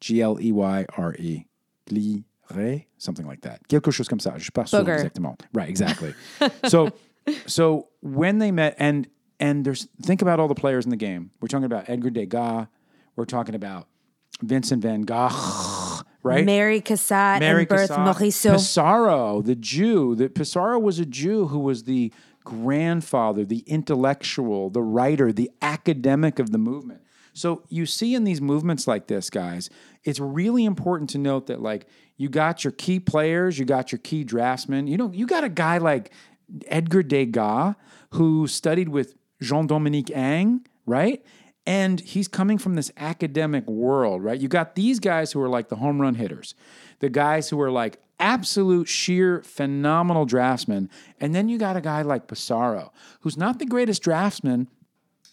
G 0.00 0.22
L 0.22 0.40
E 0.40 0.50
Y 0.50 0.86
R 0.96 1.14
E. 1.18 1.46
Gleyre? 1.86 2.86
Something 2.96 3.26
like 3.26 3.42
that. 3.42 3.68
Quelque 3.68 3.90
chose 3.90 4.08
comme 4.08 4.18
ça. 4.18 4.32
Je 4.38 4.44
suis 4.44 4.50
pas 4.50 4.64
sûr 4.64 4.80
exactement. 4.80 5.38
Right, 5.52 5.68
exactly. 5.68 6.14
so, 6.66 6.90
so 7.46 7.88
when 8.00 8.38
they 8.38 8.50
met, 8.50 8.76
and 8.78 9.06
and 9.38 9.62
there's 9.66 9.88
think 10.00 10.22
about 10.22 10.40
all 10.40 10.48
the 10.48 10.54
players 10.54 10.86
in 10.86 10.90
the 10.90 10.96
game. 10.96 11.30
We're 11.38 11.48
talking 11.48 11.66
about 11.66 11.90
Edgar 11.90 12.08
Degas. 12.08 12.68
We're 13.14 13.26
talking 13.26 13.54
about 13.54 13.88
Vincent 14.40 14.80
Van 14.80 15.02
Gogh, 15.02 16.00
right? 16.22 16.46
Mary 16.46 16.80
Cassatt 16.80 17.42
and 17.42 17.68
Berthe 17.68 17.88
Morisot. 17.90 18.54
Pissarro, 18.54 19.44
the 19.44 19.54
Jew. 19.54 20.14
That 20.14 20.34
Pissarro 20.34 20.80
was 20.80 20.98
a 20.98 21.04
Jew 21.04 21.48
who 21.48 21.58
was 21.58 21.84
the 21.84 22.10
grandfather, 22.44 23.44
the 23.44 23.64
intellectual, 23.66 24.70
the 24.70 24.82
writer, 24.82 25.32
the 25.32 25.50
academic 25.62 26.38
of 26.38 26.52
the 26.52 26.58
movement. 26.58 27.00
So 27.32 27.64
you 27.68 27.86
see 27.86 28.14
in 28.14 28.24
these 28.24 28.40
movements 28.40 28.86
like 28.86 29.08
this, 29.08 29.28
guys, 29.28 29.68
it's 30.04 30.20
really 30.20 30.64
important 30.64 31.10
to 31.10 31.18
note 31.18 31.48
that 31.48 31.60
like 31.60 31.86
you 32.16 32.28
got 32.28 32.62
your 32.62 32.70
key 32.70 33.00
players, 33.00 33.58
you 33.58 33.64
got 33.64 33.90
your 33.90 33.98
key 33.98 34.22
draftsmen. 34.22 34.86
You 34.86 34.96
know, 34.96 35.10
you 35.12 35.26
got 35.26 35.42
a 35.42 35.48
guy 35.48 35.78
like 35.78 36.12
Edgar 36.66 37.02
Degas 37.02 37.74
who 38.10 38.46
studied 38.46 38.88
with 38.88 39.16
Jean-Dominique 39.42 40.10
Ingres, 40.10 40.70
right? 40.86 41.24
And 41.66 41.98
he's 41.98 42.28
coming 42.28 42.58
from 42.58 42.74
this 42.74 42.92
academic 42.96 43.66
world, 43.66 44.22
right? 44.22 44.38
You 44.38 44.48
got 44.48 44.74
these 44.74 45.00
guys 45.00 45.32
who 45.32 45.40
are 45.40 45.48
like 45.48 45.70
the 45.70 45.76
home 45.76 46.00
run 46.00 46.14
hitters, 46.14 46.54
the 47.00 47.08
guys 47.08 47.48
who 47.48 47.60
are 47.60 47.70
like 47.70 47.98
absolute 48.18 48.88
sheer 48.88 49.42
phenomenal 49.42 50.24
draftsman. 50.24 50.90
And 51.20 51.34
then 51.34 51.48
you 51.48 51.58
got 51.58 51.76
a 51.76 51.80
guy 51.80 52.02
like 52.02 52.26
Pissarro, 52.28 52.90
who's 53.20 53.36
not 53.36 53.58
the 53.58 53.66
greatest 53.66 54.02
draftsman, 54.02 54.68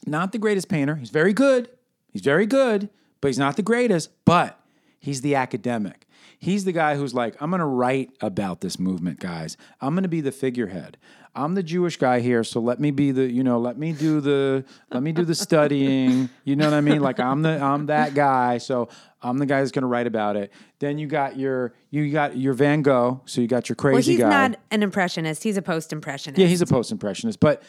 not 0.05 0.31
the 0.31 0.37
greatest 0.37 0.69
painter. 0.69 0.95
He's 0.95 1.09
very 1.09 1.33
good. 1.33 1.69
He's 2.11 2.21
very 2.21 2.45
good, 2.45 2.89
but 3.21 3.29
he's 3.29 3.39
not 3.39 3.55
the 3.55 3.61
greatest. 3.61 4.09
But 4.25 4.59
he's 4.99 5.21
the 5.21 5.35
academic. 5.35 6.07
He's 6.43 6.65
the 6.65 6.71
guy 6.71 6.95
who's 6.95 7.13
like, 7.13 7.39
I'm 7.39 7.51
going 7.51 7.59
to 7.59 7.67
write 7.67 8.09
about 8.19 8.61
this 8.61 8.79
movement, 8.79 9.19
guys. 9.19 9.57
I'm 9.79 9.93
going 9.93 10.01
to 10.01 10.09
be 10.09 10.21
the 10.21 10.31
figurehead. 10.31 10.97
I'm 11.35 11.53
the 11.53 11.61
Jewish 11.61 11.97
guy 11.97 12.19
here, 12.19 12.43
so 12.43 12.59
let 12.59 12.79
me 12.79 12.89
be 12.89 13.11
the, 13.11 13.31
you 13.31 13.43
know, 13.43 13.59
let 13.59 13.77
me 13.77 13.91
do 13.91 14.19
the, 14.21 14.65
let 14.91 15.03
me 15.03 15.11
do 15.11 15.23
the 15.23 15.35
studying. 15.35 16.29
You 16.43 16.55
know 16.55 16.65
what 16.65 16.73
I 16.73 16.81
mean? 16.81 16.99
Like 16.99 17.19
I'm 17.19 17.43
the, 17.43 17.61
I'm 17.61 17.85
that 17.85 18.15
guy. 18.15 18.57
So 18.57 18.89
I'm 19.21 19.37
the 19.37 19.45
guy 19.45 19.59
that's 19.59 19.69
going 19.71 19.83
to 19.83 19.87
write 19.87 20.07
about 20.07 20.35
it. 20.35 20.51
Then 20.79 20.97
you 20.97 21.05
got 21.05 21.37
your, 21.37 21.73
you 21.91 22.11
got 22.11 22.35
your 22.35 22.53
Van 22.55 22.81
Gogh. 22.81 23.21
So 23.25 23.39
you 23.39 23.47
got 23.47 23.69
your 23.69 23.75
crazy 23.75 23.93
well, 23.93 24.01
he's 24.01 24.19
guy. 24.19 24.47
not 24.47 24.59
an 24.71 24.81
impressionist. 24.81 25.43
He's 25.43 25.57
a 25.57 25.61
post-impressionist. 25.61 26.39
Yeah, 26.39 26.47
he's 26.47 26.63
a 26.63 26.65
post 26.65 26.91
impressionist. 26.91 27.39
But 27.39 27.61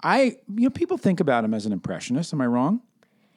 I, 0.00 0.36
you 0.54 0.62
know, 0.64 0.70
people 0.70 0.96
think 0.96 1.18
about 1.18 1.42
him 1.44 1.54
as 1.54 1.66
an 1.66 1.72
impressionist. 1.72 2.32
Am 2.32 2.40
I 2.40 2.46
wrong? 2.46 2.82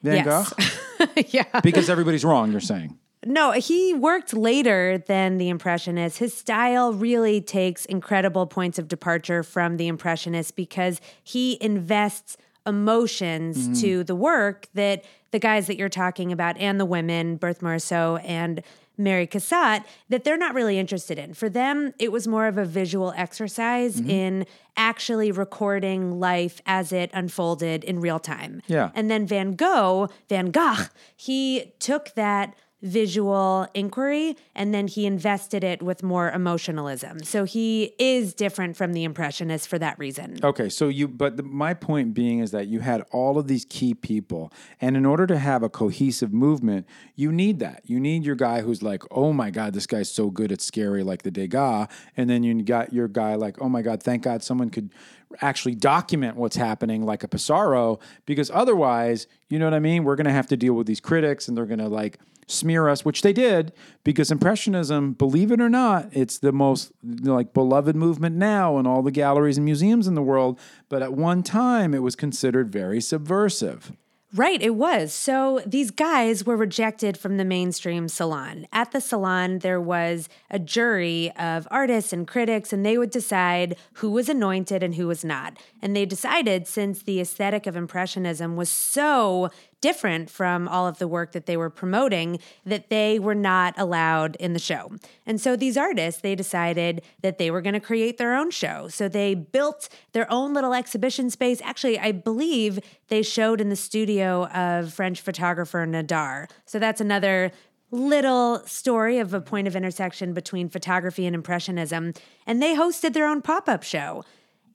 Van 0.04 0.24
Yes. 0.24 0.52
Gogh? 0.54 1.06
yeah. 1.30 1.60
Because 1.60 1.90
everybody's 1.90 2.24
wrong, 2.24 2.52
you're 2.52 2.60
saying. 2.60 2.96
No, 3.26 3.52
he 3.52 3.92
worked 3.92 4.32
later 4.34 4.98
than 4.98 5.38
the 5.38 5.48
Impressionists. 5.48 6.18
His 6.18 6.32
style 6.32 6.92
really 6.92 7.40
takes 7.40 7.84
incredible 7.84 8.46
points 8.46 8.78
of 8.78 8.88
departure 8.88 9.42
from 9.42 9.76
the 9.76 9.88
Impressionists 9.88 10.50
because 10.52 11.00
he 11.22 11.58
invests 11.60 12.36
emotions 12.66 13.56
Mm-hmm. 13.68 13.72
to 13.80 14.04
the 14.04 14.14
work 14.16 14.66
that 14.74 15.04
the 15.30 15.38
guys 15.38 15.66
that 15.68 15.76
you're 15.76 15.88
talking 15.88 16.32
about 16.32 16.56
and 16.58 16.80
the 16.80 16.84
women, 16.84 17.36
Berthe 17.38 17.58
Morisot 17.60 18.22
and 18.24 18.62
Mary 18.98 19.26
Cassatt, 19.26 19.84
that 20.08 20.24
they're 20.24 20.38
not 20.38 20.54
really 20.54 20.78
interested 20.78 21.18
in. 21.18 21.34
For 21.34 21.48
them, 21.48 21.92
it 21.98 22.10
was 22.10 22.26
more 22.26 22.46
of 22.46 22.56
a 22.58 22.64
visual 22.64 23.12
exercise 23.16 24.00
Mm-hmm. 24.00 24.10
in 24.10 24.46
actually 24.76 25.30
recording 25.32 26.18
life 26.18 26.60
as 26.66 26.92
it 26.92 27.10
unfolded 27.14 27.82
in 27.84 28.00
real 28.00 28.18
time. 28.18 28.60
Yeah. 28.66 28.90
And 28.94 29.10
then 29.10 29.26
Van 29.26 29.52
Gogh, 29.54 30.08
Van 30.28 30.50
Gogh, 30.50 30.84
he 31.16 31.72
took 31.78 32.14
that 32.14 32.54
visual 32.82 33.66
inquiry 33.74 34.36
and 34.54 34.74
then 34.74 34.86
he 34.86 35.06
invested 35.06 35.64
it 35.64 35.82
with 35.82 36.02
more 36.02 36.30
emotionalism. 36.30 37.22
So 37.24 37.44
he 37.44 37.94
is 37.98 38.34
different 38.34 38.76
from 38.76 38.92
the 38.92 39.04
impressionists 39.04 39.66
for 39.66 39.78
that 39.78 39.98
reason. 39.98 40.38
Okay, 40.42 40.68
so 40.68 40.88
you, 40.88 41.08
but 41.08 41.36
the, 41.36 41.42
my 41.42 41.74
point 41.74 42.12
being 42.12 42.40
is 42.40 42.50
that 42.50 42.68
you 42.68 42.80
had 42.80 43.02
all 43.10 43.38
of 43.38 43.48
these 43.48 43.64
key 43.64 43.94
people, 43.94 44.52
and 44.80 44.96
in 44.96 45.06
order 45.06 45.26
to 45.26 45.38
have 45.38 45.62
a 45.62 45.68
cohesive 45.68 46.32
movement, 46.32 46.86
you 47.14 47.32
need 47.32 47.58
that. 47.60 47.82
You 47.84 47.98
need 47.98 48.24
your 48.24 48.36
guy 48.36 48.60
who's 48.60 48.82
like, 48.82 49.02
oh 49.10 49.32
my 49.32 49.50
God, 49.50 49.72
this 49.72 49.86
guy's 49.86 50.10
so 50.10 50.30
good 50.30 50.52
at 50.52 50.60
scary, 50.60 51.02
like 51.02 51.22
the 51.22 51.30
Degas, 51.30 51.88
and 52.16 52.28
then 52.28 52.42
you 52.42 52.62
got 52.62 52.92
your 52.92 53.08
guy 53.08 53.34
like, 53.34 53.60
oh 53.60 53.68
my 53.68 53.82
God, 53.82 54.02
thank 54.02 54.22
God 54.22 54.42
someone 54.42 54.70
could 54.70 54.92
actually 55.40 55.74
document 55.74 56.36
what's 56.36 56.56
happening, 56.56 57.04
like 57.04 57.22
a 57.22 57.28
Pissarro, 57.28 58.00
because 58.24 58.50
otherwise, 58.52 59.26
you 59.48 59.58
know 59.58 59.66
what 59.66 59.74
I 59.74 59.80
mean? 59.80 60.04
We're 60.04 60.16
going 60.16 60.26
to 60.26 60.32
have 60.32 60.46
to 60.48 60.56
deal 60.56 60.74
with 60.74 60.86
these 60.86 61.00
critics, 61.00 61.48
and 61.48 61.56
they're 61.56 61.66
going 61.66 61.78
to 61.78 61.88
like 61.88 62.18
smear 62.46 62.88
us, 62.88 63.04
which 63.04 63.22
they 63.22 63.32
did, 63.32 63.72
because 64.04 64.30
Impressionism, 64.30 65.12
believe 65.14 65.50
it 65.50 65.60
or 65.60 65.68
not, 65.68 66.08
it's 66.12 66.38
the 66.38 66.52
most 66.52 66.92
like 67.02 67.52
beloved 67.52 67.96
movement 67.96 68.36
now 68.36 68.78
in 68.78 68.86
all 68.86 69.02
the 69.02 69.10
galleries 69.10 69.58
and 69.58 69.64
museums 69.64 70.06
in 70.06 70.14
the 70.14 70.22
world. 70.22 70.58
But 70.88 71.02
at 71.02 71.12
one 71.12 71.42
time, 71.42 71.92
it 71.92 72.02
was 72.02 72.14
considered 72.14 72.70
very 72.70 73.00
subversive. 73.00 73.92
Right, 74.36 74.60
it 74.60 74.74
was. 74.74 75.14
So 75.14 75.62
these 75.64 75.90
guys 75.90 76.44
were 76.44 76.58
rejected 76.58 77.16
from 77.16 77.38
the 77.38 77.44
mainstream 77.44 78.06
salon. 78.06 78.66
At 78.70 78.92
the 78.92 79.00
salon, 79.00 79.60
there 79.60 79.80
was 79.80 80.28
a 80.50 80.58
jury 80.58 81.32
of 81.38 81.66
artists 81.70 82.12
and 82.12 82.28
critics, 82.28 82.70
and 82.70 82.84
they 82.84 82.98
would 82.98 83.08
decide 83.08 83.76
who 83.94 84.10
was 84.10 84.28
anointed 84.28 84.82
and 84.82 84.96
who 84.96 85.06
was 85.06 85.24
not. 85.24 85.56
And 85.80 85.96
they 85.96 86.04
decided, 86.04 86.66
since 86.66 87.02
the 87.02 87.18
aesthetic 87.18 87.66
of 87.66 87.76
Impressionism 87.76 88.56
was 88.56 88.68
so 88.68 89.50
different 89.86 90.28
from 90.28 90.66
all 90.66 90.88
of 90.88 90.98
the 90.98 91.06
work 91.06 91.30
that 91.30 91.46
they 91.46 91.56
were 91.56 91.70
promoting, 91.70 92.40
that 92.64 92.90
they 92.90 93.20
were 93.20 93.36
not 93.36 93.72
allowed 93.76 94.34
in 94.36 94.52
the 94.52 94.58
show. 94.58 94.90
And 95.24 95.40
so 95.40 95.54
these 95.54 95.76
artists, 95.76 96.20
they 96.22 96.34
decided 96.34 97.02
that 97.22 97.38
they 97.38 97.52
were 97.52 97.62
going 97.62 97.78
to 97.80 97.86
create 97.90 98.18
their 98.18 98.34
own 98.34 98.50
show. 98.50 98.88
So 98.88 99.08
they 99.08 99.36
built 99.36 99.88
their 100.10 100.28
own 100.28 100.54
little 100.54 100.74
exhibition 100.74 101.30
space. 101.30 101.60
Actually, 101.62 102.00
I 102.00 102.10
believe 102.10 102.80
they 103.06 103.22
showed 103.22 103.60
in 103.60 103.68
the 103.68 103.76
studio 103.76 104.46
of 104.46 104.92
French 104.92 105.20
photographer 105.20 105.86
Nadar. 105.86 106.50
So 106.64 106.80
that's 106.80 107.00
another 107.00 107.52
little 107.92 108.58
story 108.66 109.20
of 109.20 109.32
a 109.32 109.40
point 109.40 109.68
of 109.68 109.76
intersection 109.76 110.32
between 110.32 110.68
photography 110.68 111.26
and 111.26 111.36
impressionism. 111.36 112.12
And 112.44 112.60
they 112.60 112.74
hosted 112.74 113.12
their 113.12 113.28
own 113.28 113.40
pop-up 113.40 113.84
show. 113.84 114.24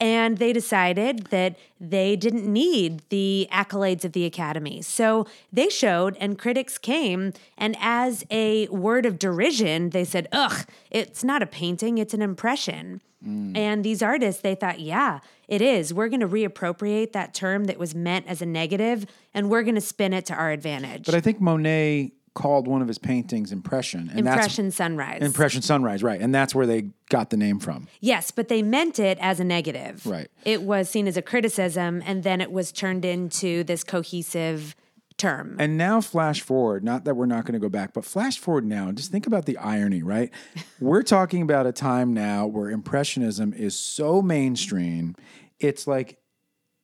And 0.01 0.39
they 0.39 0.51
decided 0.51 1.27
that 1.27 1.57
they 1.79 2.15
didn't 2.15 2.51
need 2.51 3.03
the 3.09 3.47
accolades 3.51 4.03
of 4.03 4.13
the 4.13 4.25
Academy. 4.25 4.81
So 4.81 5.27
they 5.53 5.69
showed, 5.69 6.17
and 6.19 6.39
critics 6.39 6.79
came, 6.79 7.33
and 7.55 7.77
as 7.79 8.25
a 8.31 8.67
word 8.69 9.05
of 9.05 9.19
derision, 9.19 9.91
they 9.91 10.03
said, 10.03 10.27
ugh, 10.31 10.65
it's 10.89 11.23
not 11.23 11.43
a 11.43 11.45
painting, 11.45 11.99
it's 11.99 12.15
an 12.15 12.23
impression. 12.23 13.01
Mm. 13.23 13.55
And 13.55 13.83
these 13.83 14.01
artists, 14.01 14.41
they 14.41 14.55
thought, 14.55 14.79
yeah, 14.79 15.19
it 15.47 15.61
is. 15.61 15.93
We're 15.93 16.09
going 16.09 16.21
to 16.21 16.27
reappropriate 16.27 17.11
that 17.11 17.35
term 17.35 17.65
that 17.65 17.77
was 17.77 17.93
meant 17.93 18.25
as 18.25 18.41
a 18.41 18.45
negative, 18.47 19.05
and 19.35 19.51
we're 19.51 19.61
going 19.61 19.75
to 19.75 19.81
spin 19.81 20.13
it 20.13 20.25
to 20.25 20.33
our 20.33 20.49
advantage. 20.49 21.05
But 21.05 21.13
I 21.13 21.21
think 21.21 21.39
Monet 21.39 22.13
called 22.33 22.67
one 22.67 22.81
of 22.81 22.87
his 22.87 22.97
paintings 22.97 23.51
Impression. 23.51 24.09
And 24.09 24.19
Impression 24.19 24.71
Sunrise. 24.71 25.21
Impression 25.21 25.61
Sunrise, 25.61 26.01
right. 26.01 26.21
And 26.21 26.33
that's 26.33 26.55
where 26.55 26.65
they 26.65 26.89
got 27.09 27.29
the 27.29 27.37
name 27.37 27.59
from. 27.59 27.87
Yes, 27.99 28.31
but 28.31 28.47
they 28.47 28.61
meant 28.61 28.99
it 28.99 29.17
as 29.19 29.39
a 29.39 29.43
negative. 29.43 30.05
Right. 30.05 30.29
It 30.45 30.63
was 30.63 30.89
seen 30.89 31.07
as 31.07 31.17
a 31.17 31.21
criticism, 31.21 32.01
and 32.05 32.23
then 32.23 32.39
it 32.39 32.51
was 32.51 32.71
turned 32.71 33.03
into 33.03 33.63
this 33.63 33.83
cohesive 33.83 34.75
term. 35.17 35.57
And 35.59 35.77
now, 35.77 35.99
flash 36.01 36.41
forward, 36.41 36.83
not 36.83 37.03
that 37.05 37.15
we're 37.15 37.25
not 37.25 37.45
going 37.45 37.53
to 37.53 37.59
go 37.59 37.69
back, 37.69 37.93
but 37.93 38.05
flash 38.05 38.39
forward 38.39 38.65
now, 38.65 38.91
just 38.91 39.11
think 39.11 39.27
about 39.27 39.45
the 39.45 39.57
irony, 39.57 40.01
right? 40.01 40.31
we're 40.79 41.03
talking 41.03 41.41
about 41.41 41.65
a 41.65 41.71
time 41.71 42.13
now 42.13 42.47
where 42.47 42.69
Impressionism 42.69 43.53
is 43.53 43.77
so 43.77 44.21
mainstream. 44.21 45.15
It's 45.59 45.85
like 45.85 46.17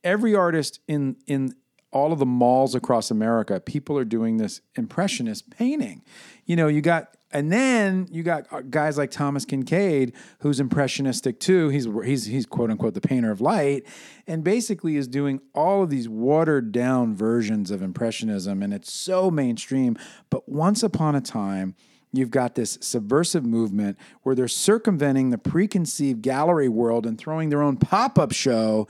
every 0.03 0.35
artist 0.35 0.81
in, 0.87 1.15
in, 1.25 1.55
all 1.91 2.11
of 2.11 2.19
the 2.19 2.25
malls 2.25 2.75
across 2.75 3.09
America, 3.11 3.59
people 3.59 3.97
are 3.97 4.05
doing 4.05 4.37
this 4.37 4.61
impressionist 4.75 5.49
painting. 5.49 6.03
You 6.45 6.55
know, 6.55 6.67
you 6.67 6.81
got 6.81 7.17
and 7.31 7.51
then 7.51 8.07
you 8.09 8.23
got 8.23 8.47
uh, 8.51 8.61
guys 8.61 8.97
like 8.97 9.11
Thomas 9.11 9.45
Kinkade, 9.45 10.13
who's 10.39 10.59
impressionistic 10.59 11.39
too. 11.39 11.69
He's 11.69 11.87
he's 12.05 12.25
he's 12.25 12.45
quote 12.45 12.71
unquote 12.71 12.93
the 12.93 13.01
painter 13.01 13.31
of 13.31 13.41
light, 13.41 13.85
and 14.25 14.43
basically 14.43 14.95
is 14.95 15.07
doing 15.07 15.41
all 15.53 15.83
of 15.83 15.89
these 15.89 16.07
watered 16.07 16.71
down 16.71 17.15
versions 17.15 17.69
of 17.69 17.81
impressionism, 17.81 18.63
and 18.63 18.73
it's 18.73 18.93
so 18.93 19.29
mainstream. 19.29 19.97
But 20.29 20.47
once 20.47 20.83
upon 20.83 21.15
a 21.15 21.21
time, 21.21 21.75
you've 22.13 22.31
got 22.31 22.55
this 22.55 22.77
subversive 22.81 23.45
movement 23.45 23.97
where 24.23 24.33
they're 24.33 24.47
circumventing 24.47 25.29
the 25.29 25.37
preconceived 25.37 26.21
gallery 26.21 26.69
world 26.69 27.05
and 27.05 27.17
throwing 27.17 27.49
their 27.49 27.61
own 27.61 27.75
pop 27.75 28.17
up 28.17 28.31
show, 28.31 28.87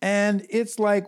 and 0.00 0.46
it's 0.48 0.78
like 0.78 1.06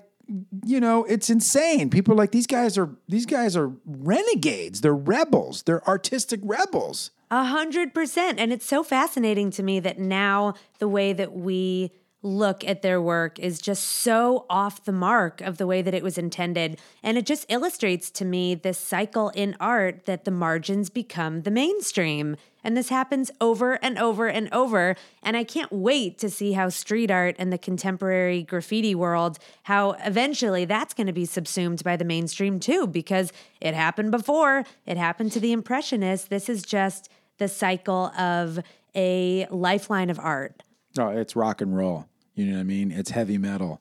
you 0.65 0.81
know, 0.81 1.05
it's 1.05 1.31
insane. 1.31 1.91
People 1.91 2.15
are 2.15 2.17
like 2.17 2.33
these 2.33 2.47
guys 2.47 2.79
are 2.79 2.91
these 3.09 3.27
guys 3.27 3.57
are 3.57 3.73
renegades. 3.85 4.81
They're 4.81 4.95
rebels. 4.95 5.63
They're 5.63 5.87
artistic 5.87 6.41
rebels. 6.43 7.11
A 7.31 7.45
hundred 7.45 7.95
percent. 7.95 8.39
And 8.39 8.53
it's 8.53 8.67
so 8.67 8.83
fascinating 8.83 9.51
to 9.53 9.63
me 9.63 9.81
that 9.81 9.99
now 9.99 10.55
the 10.79 10.89
way 10.89 11.13
that 11.13 11.33
we 11.33 11.93
look 12.23 12.65
at 12.65 12.83
their 12.83 13.01
work 13.01 13.39
is 13.39 13.61
just 13.61 13.85
so 13.85 14.47
off 14.49 14.85
the 14.85 14.93
mark 14.93 15.41
of 15.41 15.59
the 15.59 15.67
way 15.67 15.83
that 15.83 15.95
it 15.95 16.03
was 16.03 16.17
intended. 16.17 16.79
And 17.03 17.19
it 17.19 17.27
just 17.27 17.47
illustrates 17.49 18.11
to 18.13 18.25
me 18.25 18.55
this 18.55 18.79
cycle 18.79 19.31
in 19.31 19.57
art 19.59 20.07
that 20.07 20.25
the 20.25 20.31
margins 20.31 20.89
become 20.89 21.43
the 21.43 21.51
mainstream. 21.51 22.37
And 22.65 22.77
this 22.77 22.89
happens 22.89 23.31
over 23.41 23.75
and 23.83 23.99
over 23.99 24.29
and 24.29 24.53
over. 24.53 24.97
And 25.23 25.37
I 25.37 25.45
can't 25.45 25.73
wait 25.73 26.19
to 26.19 26.31
see 26.31 26.53
how 26.53 26.69
street 26.69 27.11
art 27.11 27.37
and 27.39 27.53
the 27.53 27.59
contemporary 27.59 28.43
graffiti 28.43 28.95
world, 28.95 29.39
how 29.65 29.93
eventually 30.05 30.65
that's 30.65 30.95
going 30.95 31.07
to 31.09 31.13
be 31.13 31.25
subsumed 31.25 31.83
by 31.83 31.97
the 31.97 32.05
mainstream 32.05 32.61
too, 32.61 32.87
because 32.87 33.33
it 33.61 33.75
happened 33.75 34.11
before. 34.11 34.65
It 34.87 34.97
happened 34.97 35.33
to 35.33 35.41
the 35.41 35.53
Impressionists. 35.53 36.29
This 36.29 36.49
is 36.49 36.63
just 36.63 37.09
the 37.39 37.49
cycle 37.49 38.07
of 38.19 38.61
a 38.95 39.47
lifeline 39.51 40.11
of 40.11 40.19
art. 40.19 40.63
Oh, 40.99 41.09
it's 41.09 41.35
rock 41.35 41.61
and 41.61 41.77
roll. 41.77 42.07
You 42.35 42.47
know 42.47 42.55
what 42.55 42.61
I 42.61 42.65
mean? 42.65 42.93
It's 42.93 43.11
heavy 43.11 43.39
metal. 43.39 43.81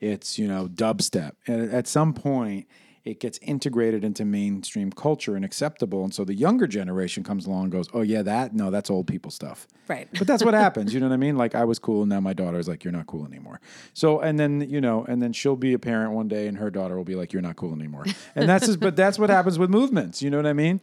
It's, 0.00 0.38
you 0.38 0.48
know, 0.48 0.68
dubstep. 0.68 1.32
And 1.46 1.72
at 1.72 1.86
some 1.86 2.14
point, 2.14 2.66
it 3.04 3.18
gets 3.18 3.38
integrated 3.42 4.04
into 4.04 4.24
mainstream 4.24 4.92
culture 4.92 5.34
and 5.34 5.44
acceptable. 5.44 6.04
And 6.04 6.14
so 6.14 6.24
the 6.24 6.34
younger 6.34 6.68
generation 6.68 7.24
comes 7.24 7.46
along 7.46 7.64
and 7.64 7.72
goes, 7.72 7.88
oh, 7.92 8.02
yeah, 8.02 8.22
that, 8.22 8.54
no, 8.54 8.70
that's 8.70 8.90
old 8.90 9.08
people 9.08 9.32
stuff. 9.32 9.66
Right. 9.88 10.08
But 10.16 10.28
that's 10.28 10.44
what 10.44 10.54
happens. 10.66 10.94
You 10.94 11.00
know 11.00 11.08
what 11.08 11.14
I 11.14 11.16
mean? 11.16 11.36
Like 11.36 11.56
I 11.56 11.64
was 11.64 11.80
cool. 11.80 12.02
And 12.02 12.10
now 12.10 12.20
my 12.20 12.32
daughter's 12.32 12.68
like, 12.68 12.84
you're 12.84 12.92
not 12.92 13.08
cool 13.08 13.26
anymore. 13.26 13.60
So, 13.92 14.20
and 14.20 14.38
then, 14.38 14.60
you 14.70 14.80
know, 14.80 15.04
and 15.04 15.20
then 15.20 15.32
she'll 15.32 15.56
be 15.56 15.72
a 15.72 15.80
parent 15.80 16.12
one 16.12 16.28
day 16.28 16.46
and 16.46 16.58
her 16.58 16.70
daughter 16.70 16.96
will 16.96 17.04
be 17.04 17.16
like, 17.16 17.32
you're 17.32 17.42
not 17.42 17.56
cool 17.56 17.74
anymore. 17.74 18.04
And 18.36 18.48
that's 18.48 18.66
just, 18.66 18.78
but 18.78 18.94
that's 18.94 19.18
what 19.18 19.30
happens 19.30 19.58
with 19.58 19.68
movements. 19.68 20.22
You 20.22 20.30
know 20.30 20.36
what 20.36 20.46
I 20.46 20.52
mean? 20.52 20.80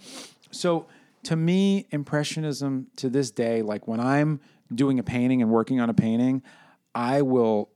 So 0.51 0.88
to 1.23 1.38
me, 1.38 1.88
Impressionism 1.91 2.88
to 2.97 3.09
this 3.09 3.31
day, 3.31 3.61
like 3.61 3.88
when 3.88 4.01
I'm 4.01 4.41
doing 4.74 5.00
a 5.00 5.03
painting 5.03 5.41
and 5.41 5.50
working 5.50 5.79
on 5.79 5.89
a 5.89 5.94
painting, 5.94 6.44
I 6.94 7.22
will, 7.22 7.70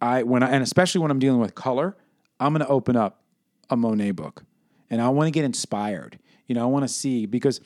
I 0.00 0.22
when 0.22 0.42
I 0.42 0.50
and 0.50 0.62
especially 0.62 1.00
when 1.00 1.10
I'm 1.10 1.18
dealing 1.18 1.40
with 1.40 1.54
color, 1.54 1.96
I'm 2.38 2.52
going 2.52 2.64
to 2.64 2.70
open 2.70 2.96
up 2.96 3.21
a 3.70 3.76
Monet 3.76 4.12
book, 4.12 4.44
and 4.90 5.00
I 5.00 5.08
want 5.08 5.28
to 5.28 5.30
get 5.30 5.44
inspired. 5.44 6.18
You 6.46 6.54
know, 6.54 6.62
I 6.62 6.66
want 6.66 6.84
to 6.84 6.88
see 6.88 7.26
because 7.26 7.60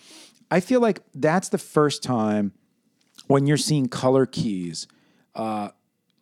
I 0.50 0.60
feel 0.60 0.80
like 0.80 1.00
that's 1.14 1.48
the 1.48 1.58
first 1.58 2.02
time 2.02 2.52
when 3.26 3.46
you're 3.46 3.56
seeing 3.56 3.88
color 3.88 4.26
keys, 4.26 4.86
uh, 5.34 5.70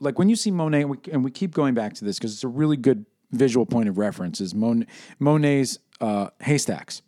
like 0.01 0.19
when 0.19 0.29
you 0.29 0.37
see 0.37 0.51
Monet, 0.51 0.85
and 1.13 1.25
we, 1.25 1.31
keep 1.31 1.53
going 1.53 1.75
back 1.75 1.95
to 1.95 2.05
this 2.05 2.19
because 2.19 2.33
it's 2.33 2.45
a 2.45 2.49
really 2.49 2.77
good 2.77 3.05
visual 3.33 3.67
point 3.67 3.89
of 3.89 3.99
reference. 3.99 4.41
Is 4.41 4.55
Mon, 4.55 4.87
Monet's 5.19 5.79
uh, 6.01 6.29
haystacks? 6.41 7.03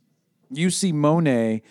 You 0.50 0.70
see 0.70 0.92
Monet 0.92 1.62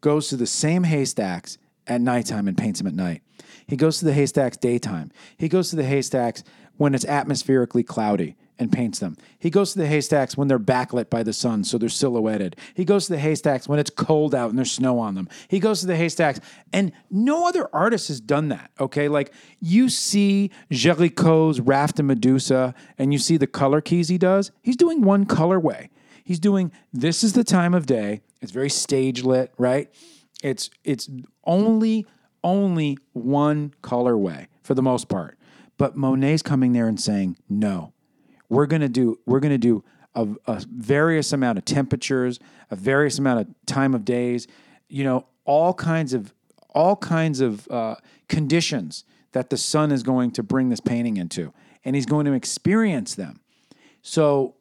goes 0.00 0.28
to 0.28 0.36
the 0.36 0.46
same 0.46 0.84
haystacks 0.84 1.58
at 1.86 2.00
nighttime 2.00 2.48
and 2.48 2.56
paints 2.56 2.80
them 2.80 2.86
at 2.86 2.94
night. 2.94 3.22
He 3.66 3.76
goes 3.76 3.98
to 3.98 4.04
the 4.04 4.12
haystacks 4.12 4.56
daytime. 4.56 5.10
He 5.36 5.48
goes 5.48 5.70
to 5.70 5.76
the 5.76 5.84
haystacks 5.84 6.42
when 6.76 6.94
it's 6.94 7.04
atmospherically 7.04 7.82
cloudy 7.82 8.36
and 8.58 8.70
paints 8.70 8.98
them. 9.00 9.16
He 9.38 9.50
goes 9.50 9.72
to 9.72 9.78
the 9.78 9.86
haystacks 9.86 10.36
when 10.36 10.48
they're 10.48 10.58
backlit 10.58 11.10
by 11.10 11.22
the 11.22 11.32
sun, 11.32 11.64
so 11.64 11.76
they're 11.76 11.88
silhouetted. 11.88 12.56
He 12.74 12.84
goes 12.84 13.06
to 13.06 13.12
the 13.12 13.18
haystacks 13.18 13.68
when 13.68 13.78
it's 13.78 13.90
cold 13.90 14.34
out 14.34 14.50
and 14.50 14.58
there's 14.58 14.72
snow 14.72 14.98
on 14.98 15.14
them. 15.14 15.28
He 15.48 15.58
goes 15.58 15.80
to 15.80 15.86
the 15.86 15.96
haystacks, 15.96 16.40
and 16.72 16.92
no 17.10 17.48
other 17.48 17.68
artist 17.72 18.08
has 18.08 18.20
done 18.20 18.48
that. 18.48 18.70
Okay, 18.78 19.08
like 19.08 19.32
you 19.60 19.88
see 19.88 20.50
Géricault's 20.70 21.60
Raft 21.60 21.98
and 21.98 22.08
Medusa, 22.08 22.74
and 22.98 23.12
you 23.12 23.18
see 23.18 23.36
the 23.36 23.46
color 23.46 23.80
keys 23.80 24.08
he 24.08 24.18
does. 24.18 24.52
He's 24.62 24.76
doing 24.76 25.02
one 25.02 25.26
colorway. 25.26 25.88
He's 26.24 26.38
doing 26.38 26.72
this 26.92 27.22
is 27.22 27.34
the 27.34 27.44
time 27.44 27.74
of 27.74 27.86
day. 27.86 28.22
It's 28.40 28.52
very 28.52 28.70
stage 28.70 29.24
lit, 29.24 29.52
right? 29.58 29.92
It's 30.42 30.70
it's 30.84 31.10
only 31.44 32.06
only 32.42 32.98
one 33.12 33.74
colorway 33.82 34.46
for 34.62 34.74
the 34.74 34.82
most 34.82 35.08
part. 35.08 35.38
But 35.76 35.96
Monet's 35.96 36.42
coming 36.42 36.72
there 36.72 36.86
and 36.86 37.00
saying, 37.00 37.36
no, 37.48 37.92
we're 38.48 38.66
gonna 38.66 38.88
do 38.88 39.18
we're 39.26 39.40
gonna 39.40 39.58
do 39.58 39.84
a, 40.14 40.28
a 40.46 40.64
various 40.72 41.32
amount 41.32 41.58
of 41.58 41.64
temperatures, 41.64 42.38
a 42.70 42.76
various 42.76 43.18
amount 43.18 43.40
of 43.40 43.54
time 43.66 43.94
of 43.94 44.04
days, 44.04 44.46
you 44.88 45.04
know, 45.04 45.26
all 45.44 45.74
kinds 45.74 46.12
of 46.12 46.32
all 46.74 46.96
kinds 46.96 47.40
of 47.40 47.68
uh, 47.70 47.96
conditions 48.28 49.04
that 49.32 49.50
the 49.50 49.56
sun 49.56 49.92
is 49.92 50.02
going 50.02 50.30
to 50.32 50.42
bring 50.42 50.68
this 50.68 50.80
painting 50.80 51.16
into, 51.16 51.52
and 51.84 51.94
he's 51.94 52.06
going 52.06 52.26
to 52.26 52.32
experience 52.32 53.14
them. 53.14 53.40
So 54.02 54.54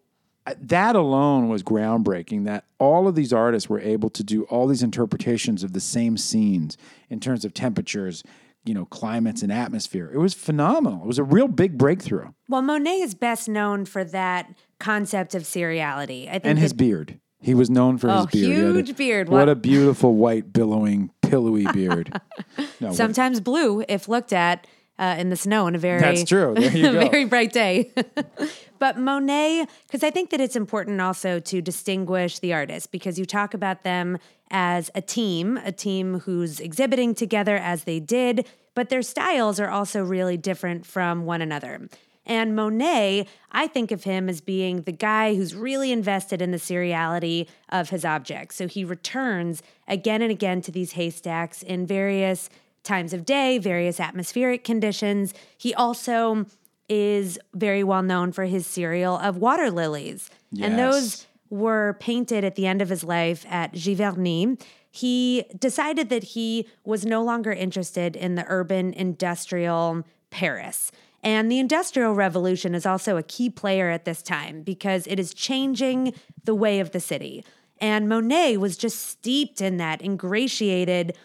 uh, 0.45 0.53
that 0.61 0.95
alone 0.95 1.49
was 1.49 1.63
groundbreaking 1.63 2.45
that 2.45 2.65
all 2.79 3.07
of 3.07 3.15
these 3.15 3.31
artists 3.31 3.69
were 3.69 3.79
able 3.79 4.09
to 4.11 4.23
do 4.23 4.43
all 4.43 4.67
these 4.67 4.83
interpretations 4.83 5.63
of 5.63 5.73
the 5.73 5.79
same 5.79 6.17
scenes 6.17 6.77
in 7.09 7.19
terms 7.19 7.45
of 7.45 7.53
temperatures 7.53 8.23
you 8.65 8.73
know 8.73 8.85
climates 8.85 9.41
and 9.41 9.51
atmosphere. 9.51 10.09
It 10.13 10.17
was 10.17 10.33
phenomenal. 10.33 11.01
It 11.01 11.07
was 11.07 11.19
a 11.19 11.23
real 11.23 11.47
big 11.47 11.77
breakthrough. 11.77 12.29
Well, 12.49 12.61
Monet 12.61 13.01
is 13.01 13.13
best 13.15 13.47
known 13.49 13.85
for 13.85 14.03
that 14.05 14.53
concept 14.79 15.35
of 15.35 15.43
seriality. 15.43 16.27
I 16.27 16.33
think 16.33 16.45
and 16.45 16.59
his 16.59 16.71
that- 16.71 16.77
beard. 16.77 17.19
He 17.39 17.53
was 17.53 17.69
known 17.69 17.97
for 17.97 18.07
his 18.07 18.21
Oh, 18.21 18.25
beard. 18.31 18.45
He 18.47 18.51
had 18.53 18.61
a- 18.69 18.73
huge 18.75 18.95
beard. 18.95 19.27
what 19.27 19.39
What- 19.39 19.49
a 19.49 19.55
beautiful 19.55 20.15
white 20.15 20.53
billowing 20.53 21.11
pillowy 21.21 21.65
beard. 21.73 22.21
No, 22.79 22.91
sometimes 22.93 23.39
blue 23.41 23.83
if 23.89 24.07
looked 24.07 24.31
at 24.33 24.67
uh, 25.03 25.15
in 25.17 25.29
the 25.29 25.35
snow 25.35 25.67
in 25.67 25.75
a 25.75 25.77
very 25.77 25.99
That's 25.99 26.23
true. 26.23 26.53
Very 26.57 27.25
bright 27.25 27.51
day. 27.51 27.91
but 28.79 28.97
Monet, 28.97 29.65
because 29.85 30.01
I 30.01 30.09
think 30.11 30.29
that 30.29 30.39
it's 30.39 30.55
important 30.55 31.01
also 31.01 31.39
to 31.39 31.61
distinguish 31.61 32.39
the 32.39 32.53
artists 32.53 32.87
because 32.87 33.19
you 33.19 33.25
talk 33.25 33.53
about 33.53 33.83
them 33.83 34.17
as 34.49 34.89
a 34.95 35.01
team, 35.01 35.57
a 35.57 35.71
team 35.73 36.21
who's 36.21 36.59
exhibiting 36.61 37.15
together 37.15 37.57
as 37.57 37.83
they 37.83 37.99
did, 37.99 38.47
but 38.75 38.89
their 38.89 39.01
styles 39.01 39.59
are 39.59 39.69
also 39.69 40.03
really 40.03 40.37
different 40.37 40.85
from 40.85 41.25
one 41.25 41.41
another. 41.41 41.89
And 42.25 42.55
Monet, 42.55 43.27
I 43.51 43.67
think 43.67 43.91
of 43.91 44.05
him 44.05 44.29
as 44.29 44.39
being 44.39 44.83
the 44.83 44.93
guy 44.93 45.35
who's 45.35 45.53
really 45.53 45.91
invested 45.91 46.41
in 46.41 46.51
the 46.51 46.57
seriality 46.57 47.47
of 47.67 47.89
his 47.89 48.05
objects. 48.05 48.55
So 48.55 48.67
he 48.67 48.85
returns 48.85 49.61
again 49.85 50.21
and 50.21 50.31
again 50.31 50.61
to 50.61 50.71
these 50.71 50.93
haystacks 50.93 51.61
in 51.61 51.85
various 51.85 52.49
times 52.83 53.13
of 53.13 53.25
day, 53.25 53.57
various 53.57 53.99
atmospheric 53.99 54.63
conditions. 54.63 55.33
He 55.57 55.73
also 55.73 56.45
is 56.89 57.39
very 57.53 57.83
well 57.83 58.03
known 58.03 58.31
for 58.31 58.45
his 58.45 58.67
serial 58.67 59.17
of 59.17 59.37
water 59.37 59.71
lilies. 59.71 60.29
And 60.61 60.77
those 60.77 61.25
were 61.49 61.97
painted 61.99 62.43
at 62.43 62.55
the 62.55 62.67
end 62.67 62.81
of 62.81 62.89
his 62.89 63.03
life 63.03 63.45
at 63.49 63.73
Giverny. 63.73 64.61
He 64.91 65.45
decided 65.57 66.09
that 66.09 66.23
he 66.23 66.67
was 66.83 67.05
no 67.05 67.23
longer 67.23 67.51
interested 67.51 68.15
in 68.15 68.35
the 68.35 68.45
urban 68.47 68.93
industrial 68.93 70.03
Paris. 70.29 70.91
And 71.23 71.49
the 71.49 71.59
Industrial 71.59 72.13
Revolution 72.13 72.75
is 72.75 72.85
also 72.85 73.15
a 73.15 73.23
key 73.23 73.49
player 73.49 73.89
at 73.89 74.03
this 74.03 74.21
time 74.21 74.61
because 74.61 75.07
it 75.07 75.19
is 75.19 75.33
changing 75.33 76.13
the 76.43 76.53
way 76.53 76.79
of 76.79 76.91
the 76.91 76.99
city. 76.99 77.45
And 77.79 78.09
Monet 78.09 78.57
was 78.57 78.77
just 78.77 78.99
steeped 78.99 79.61
in 79.61 79.77
that, 79.77 80.01
ingratiated 80.01 81.15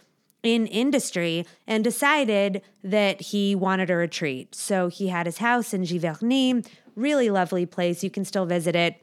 in 0.43 0.67
industry, 0.67 1.45
and 1.67 1.83
decided 1.83 2.63
that 2.85 3.21
he 3.21 3.55
wanted 3.55 3.91
a 3.91 3.97
retreat. 3.97 4.55
So 4.55 4.89
he 4.89 5.09
had 5.09 5.27
his 5.27 5.39
house 5.39 5.75
in 5.75 5.83
Giverny, 5.83 6.67
really 6.95 7.31
lovely 7.31 7.67
place. 7.67 8.05
You 8.05 8.11
can 8.11 8.25
still 8.25 8.47
visit 8.47 8.77
it 8.77 8.97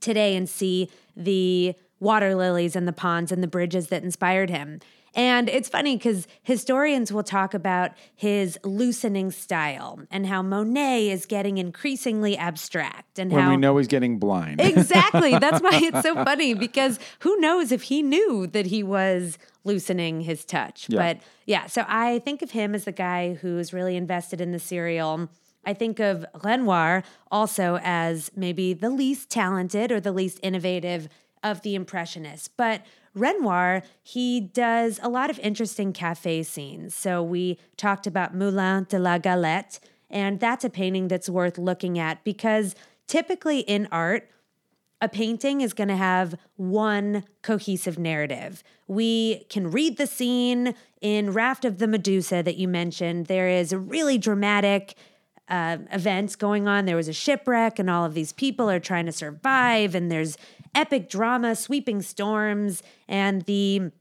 today 0.00 0.36
and 0.36 0.48
see 0.48 0.90
the 1.16 1.74
water 2.00 2.34
lilies 2.34 2.76
and 2.76 2.86
the 2.86 2.92
ponds 2.92 3.32
and 3.32 3.42
the 3.42 3.48
bridges 3.48 3.88
that 3.88 4.02
inspired 4.02 4.50
him. 4.50 4.80
And 5.16 5.48
it's 5.48 5.70
funny 5.70 5.96
because 5.96 6.28
historians 6.42 7.10
will 7.10 7.22
talk 7.22 7.54
about 7.54 7.92
his 8.14 8.58
loosening 8.62 9.30
style 9.30 10.00
and 10.10 10.26
how 10.26 10.42
Monet 10.42 11.08
is 11.08 11.24
getting 11.24 11.56
increasingly 11.56 12.36
abstract 12.36 13.18
and 13.18 13.32
when 13.32 13.42
how 13.42 13.50
we 13.50 13.56
know 13.56 13.78
he's 13.78 13.86
getting 13.86 14.18
blind. 14.18 14.60
exactly. 14.60 15.30
That's 15.38 15.62
why 15.62 15.80
it's 15.82 16.02
so 16.02 16.14
funny 16.24 16.52
because 16.52 16.98
who 17.20 17.34
knows 17.40 17.72
if 17.72 17.84
he 17.84 18.02
knew 18.02 18.46
that 18.48 18.66
he 18.66 18.82
was 18.82 19.38
loosening 19.66 20.22
his 20.22 20.44
touch. 20.44 20.86
Yeah. 20.88 20.98
But 20.98 21.22
yeah, 21.44 21.66
so 21.66 21.84
I 21.88 22.20
think 22.20 22.42
of 22.42 22.52
him 22.52 22.74
as 22.74 22.84
the 22.84 22.92
guy 22.92 23.34
who's 23.34 23.72
really 23.72 23.96
invested 23.96 24.40
in 24.40 24.52
the 24.52 24.58
serial. 24.58 25.28
I 25.64 25.74
think 25.74 25.98
of 25.98 26.24
Renoir 26.42 27.02
also 27.30 27.78
as 27.82 28.30
maybe 28.36 28.72
the 28.72 28.90
least 28.90 29.28
talented 29.28 29.90
or 29.90 30.00
the 30.00 30.12
least 30.12 30.38
innovative 30.42 31.08
of 31.42 31.62
the 31.62 31.74
Impressionists. 31.74 32.48
But 32.48 32.86
Renoir, 33.14 33.82
he 34.02 34.40
does 34.40 35.00
a 35.02 35.08
lot 35.08 35.30
of 35.30 35.38
interesting 35.40 35.92
cafe 35.92 36.42
scenes. 36.42 36.94
So 36.94 37.22
we 37.22 37.58
talked 37.76 38.06
about 38.06 38.34
Moulin 38.34 38.86
de 38.88 38.98
la 38.98 39.18
Galette, 39.18 39.80
and 40.10 40.38
that's 40.38 40.64
a 40.64 40.70
painting 40.70 41.08
that's 41.08 41.28
worth 41.28 41.58
looking 41.58 41.98
at 41.98 42.22
because 42.24 42.74
typically 43.06 43.60
in 43.60 43.88
art, 43.90 44.28
a 45.00 45.08
painting 45.08 45.60
is 45.60 45.72
going 45.72 45.88
to 45.88 45.96
have 45.96 46.36
one 46.56 47.24
cohesive 47.42 47.98
narrative. 47.98 48.62
We 48.86 49.44
can 49.50 49.70
read 49.70 49.98
the 49.98 50.06
scene 50.06 50.74
in 51.00 51.32
Raft 51.32 51.64
of 51.64 51.78
the 51.78 51.86
Medusa 51.86 52.42
that 52.42 52.56
you 52.56 52.66
mentioned. 52.66 53.26
There 53.26 53.48
is 53.48 53.72
a 53.72 53.78
really 53.78 54.16
dramatic 54.16 54.94
uh, 55.48 55.78
events 55.92 56.34
going 56.34 56.66
on. 56.66 56.86
There 56.86 56.96
was 56.96 57.08
a 57.08 57.12
shipwreck, 57.12 57.78
and 57.78 57.90
all 57.90 58.04
of 58.04 58.14
these 58.14 58.32
people 58.32 58.70
are 58.70 58.80
trying 58.80 59.06
to 59.06 59.12
survive, 59.12 59.94
and 59.94 60.10
there's 60.10 60.36
epic 60.74 61.08
drama, 61.08 61.54
sweeping 61.54 62.02
storms, 62.02 62.82
and 63.06 63.42
the 63.42 63.92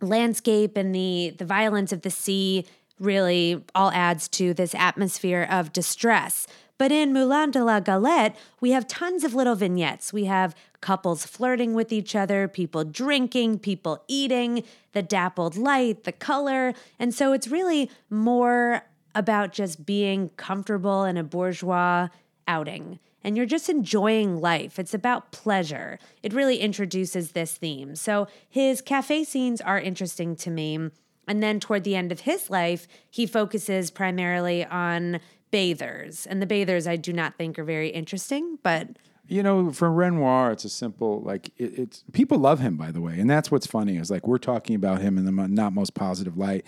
landscape 0.00 0.76
and 0.76 0.92
the 0.94 1.34
the 1.38 1.44
violence 1.44 1.92
of 1.92 2.02
the 2.02 2.10
sea 2.10 2.66
really 2.98 3.64
all 3.74 3.90
adds 3.92 4.28
to 4.28 4.52
this 4.52 4.74
atmosphere 4.74 5.46
of 5.50 5.72
distress. 5.72 6.46
But 6.82 6.90
in 6.90 7.12
Moulin 7.12 7.52
de 7.52 7.62
la 7.62 7.78
Galette, 7.78 8.34
we 8.60 8.72
have 8.72 8.88
tons 8.88 9.22
of 9.22 9.34
little 9.34 9.54
vignettes. 9.54 10.12
We 10.12 10.24
have 10.24 10.52
couples 10.80 11.24
flirting 11.24 11.74
with 11.74 11.92
each 11.92 12.16
other, 12.16 12.48
people 12.48 12.82
drinking, 12.82 13.60
people 13.60 14.02
eating, 14.08 14.64
the 14.92 15.00
dappled 15.00 15.56
light, 15.56 16.02
the 16.02 16.10
color. 16.10 16.74
And 16.98 17.14
so 17.14 17.32
it's 17.32 17.46
really 17.46 17.88
more 18.10 18.82
about 19.14 19.52
just 19.52 19.86
being 19.86 20.30
comfortable 20.30 21.04
in 21.04 21.16
a 21.16 21.22
bourgeois 21.22 22.08
outing. 22.48 22.98
And 23.22 23.36
you're 23.36 23.46
just 23.46 23.68
enjoying 23.68 24.40
life. 24.40 24.76
It's 24.76 24.92
about 24.92 25.30
pleasure. 25.30 26.00
It 26.20 26.32
really 26.32 26.56
introduces 26.56 27.30
this 27.30 27.54
theme. 27.54 27.94
So 27.94 28.26
his 28.48 28.80
cafe 28.80 29.22
scenes 29.22 29.60
are 29.60 29.78
interesting 29.78 30.34
to 30.34 30.50
me. 30.50 30.90
And 31.28 31.40
then 31.40 31.60
toward 31.60 31.84
the 31.84 31.94
end 31.94 32.10
of 32.10 32.22
his 32.22 32.50
life, 32.50 32.88
he 33.08 33.24
focuses 33.24 33.92
primarily 33.92 34.64
on 34.64 35.20
bathers. 35.52 36.26
And 36.26 36.42
the 36.42 36.46
bathers 36.46 36.88
I 36.88 36.96
do 36.96 37.12
not 37.12 37.36
think 37.36 37.56
are 37.58 37.64
very 37.64 37.90
interesting, 37.90 38.58
but 38.64 38.88
You 39.28 39.44
know, 39.44 39.70
for 39.70 39.92
Renoir, 39.92 40.50
it's 40.50 40.64
a 40.64 40.68
simple 40.68 41.20
like 41.20 41.50
it, 41.56 41.78
it's 41.78 42.02
people 42.12 42.38
love 42.38 42.58
him 42.58 42.76
by 42.76 42.90
the 42.90 43.00
way, 43.00 43.20
and 43.20 43.30
that's 43.30 43.52
what's 43.52 43.68
funny 43.68 43.96
is 43.96 44.10
like 44.10 44.26
we're 44.26 44.38
talking 44.38 44.74
about 44.74 45.00
him 45.00 45.16
in 45.16 45.24
the 45.24 45.32
not 45.46 45.72
most 45.72 45.94
positive 45.94 46.36
light, 46.36 46.66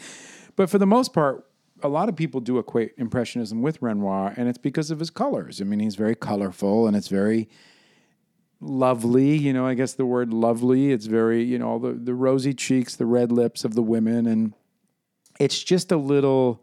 but 0.54 0.70
for 0.70 0.78
the 0.78 0.86
most 0.86 1.12
part, 1.12 1.44
a 1.82 1.88
lot 1.88 2.08
of 2.08 2.14
people 2.14 2.40
do 2.40 2.58
equate 2.58 2.92
impressionism 2.96 3.60
with 3.60 3.82
Renoir, 3.82 4.32
and 4.36 4.48
it's 4.48 4.58
because 4.58 4.92
of 4.92 5.00
his 5.00 5.10
colors. 5.10 5.60
I 5.60 5.64
mean, 5.64 5.80
he's 5.80 5.96
very 5.96 6.14
colorful 6.14 6.86
and 6.86 6.96
it's 6.96 7.08
very 7.08 7.48
lovely. 8.60 9.36
You 9.36 9.52
know, 9.52 9.66
I 9.66 9.74
guess 9.74 9.94
the 9.94 10.06
word 10.06 10.32
lovely. 10.32 10.92
It's 10.92 11.06
very 11.06 11.42
you 11.42 11.58
know 11.58 11.68
all 11.68 11.78
the 11.80 11.92
the 11.92 12.14
rosy 12.14 12.54
cheeks, 12.54 12.94
the 12.94 13.06
red 13.06 13.32
lips 13.32 13.64
of 13.64 13.74
the 13.74 13.82
women, 13.82 14.26
and 14.26 14.54
it's 15.40 15.62
just 15.62 15.90
a 15.90 15.96
little 15.96 16.62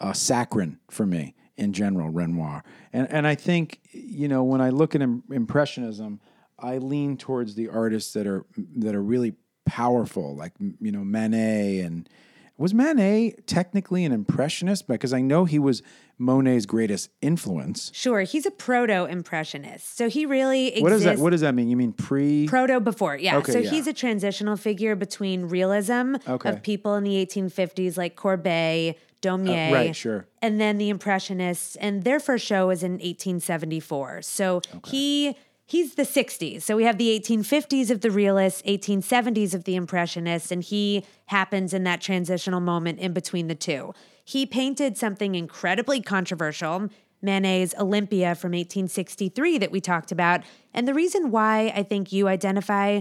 uh, 0.00 0.12
saccharine 0.12 0.78
for 0.90 1.06
me 1.06 1.34
in 1.60 1.72
general, 1.72 2.08
Renoir. 2.08 2.64
And 2.92 3.06
and 3.12 3.26
I 3.26 3.34
think 3.36 3.78
you 3.92 4.26
know 4.28 4.42
when 4.42 4.60
I 4.60 4.70
look 4.70 4.94
at 4.94 5.02
im- 5.02 5.22
impressionism, 5.30 6.20
I 6.58 6.78
lean 6.78 7.16
towards 7.16 7.54
the 7.54 7.68
artists 7.68 8.12
that 8.14 8.26
are 8.26 8.44
that 8.76 8.94
are 8.94 9.02
really 9.02 9.34
powerful, 9.66 10.34
like 10.34 10.52
you 10.80 10.90
know 10.90 11.04
Manet 11.04 11.80
and 11.80 12.08
was 12.56 12.74
Manet 12.74 13.46
technically 13.46 14.04
an 14.04 14.12
impressionist 14.12 14.86
because 14.86 15.14
I 15.14 15.22
know 15.22 15.46
he 15.46 15.58
was 15.58 15.82
Monet's 16.18 16.66
greatest 16.66 17.08
influence. 17.22 17.90
sure, 17.94 18.20
he's 18.20 18.44
a 18.44 18.50
proto 18.50 19.06
impressionist. 19.06 19.96
So 19.96 20.10
he 20.10 20.26
really 20.26 20.66
exists. 20.66 20.82
What 20.82 20.90
does 20.90 21.04
that 21.04 21.18
What 21.18 21.30
does 21.30 21.40
that 21.40 21.54
mean? 21.54 21.68
You 21.70 21.76
mean 21.78 21.94
pre? 21.94 22.46
Proto 22.46 22.78
before, 22.80 23.16
yeah. 23.16 23.38
Okay, 23.38 23.52
so 23.52 23.58
yeah. 23.60 23.70
he's 23.70 23.86
a 23.86 23.94
transitional 23.94 24.58
figure 24.58 24.94
between 24.94 25.44
realism 25.46 26.16
Okay. 26.28 26.50
of 26.50 26.62
people 26.62 26.96
in 26.96 27.04
the 27.04 27.24
1850s 27.24 27.96
like 27.96 28.16
Courbet, 28.16 28.96
Daumier, 29.22 29.70
Uh, 29.70 29.74
right, 29.74 29.96
sure. 29.96 30.26
and 30.42 30.60
then 30.60 30.78
the 30.78 30.88
Impressionists. 30.88 31.76
And 31.76 32.04
their 32.04 32.20
first 32.20 32.44
show 32.46 32.68
was 32.68 32.82
in 32.82 32.92
1874. 32.92 34.22
So 34.22 34.60
he 34.86 35.36
he's 35.66 35.94
the 35.94 36.02
60s. 36.04 36.62
So 36.62 36.76
we 36.76 36.82
have 36.84 36.98
the 36.98 37.08
1850s 37.20 37.90
of 37.90 38.00
the 38.00 38.10
realists, 38.10 38.60
1870s 38.62 39.54
of 39.54 39.64
the 39.64 39.76
Impressionists, 39.76 40.50
and 40.50 40.64
he 40.64 41.04
happens 41.26 41.72
in 41.72 41.84
that 41.84 42.00
transitional 42.00 42.58
moment 42.60 42.98
in 42.98 43.12
between 43.12 43.46
the 43.46 43.54
two. 43.54 43.94
He 44.24 44.46
painted 44.46 44.96
something 44.98 45.34
incredibly 45.36 46.00
controversial. 46.00 46.88
Manet's 47.22 47.74
Olympia 47.78 48.34
from 48.34 48.52
1863 48.52 49.58
that 49.58 49.70
we 49.70 49.80
talked 49.80 50.10
about. 50.10 50.40
And 50.72 50.88
the 50.88 50.94
reason 50.94 51.30
why 51.30 51.72
I 51.76 51.82
think 51.82 52.12
you 52.12 52.28
identify 52.28 53.00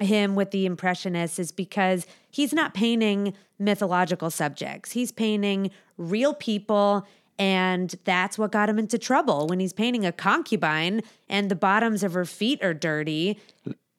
him 0.00 0.34
with 0.34 0.50
the 0.50 0.66
Impressionists 0.66 1.38
is 1.38 1.52
because 1.52 2.06
he's 2.30 2.52
not 2.52 2.74
painting 2.74 3.34
mythological 3.58 4.30
subjects. 4.30 4.92
He's 4.92 5.12
painting 5.12 5.70
real 5.96 6.34
people. 6.34 7.06
And 7.38 7.94
that's 8.04 8.36
what 8.38 8.52
got 8.52 8.68
him 8.68 8.78
into 8.78 8.98
trouble 8.98 9.46
when 9.46 9.60
he's 9.60 9.72
painting 9.72 10.04
a 10.04 10.12
concubine 10.12 11.00
and 11.28 11.50
the 11.50 11.54
bottoms 11.54 12.02
of 12.02 12.12
her 12.12 12.26
feet 12.26 12.62
are 12.62 12.74
dirty. 12.74 13.38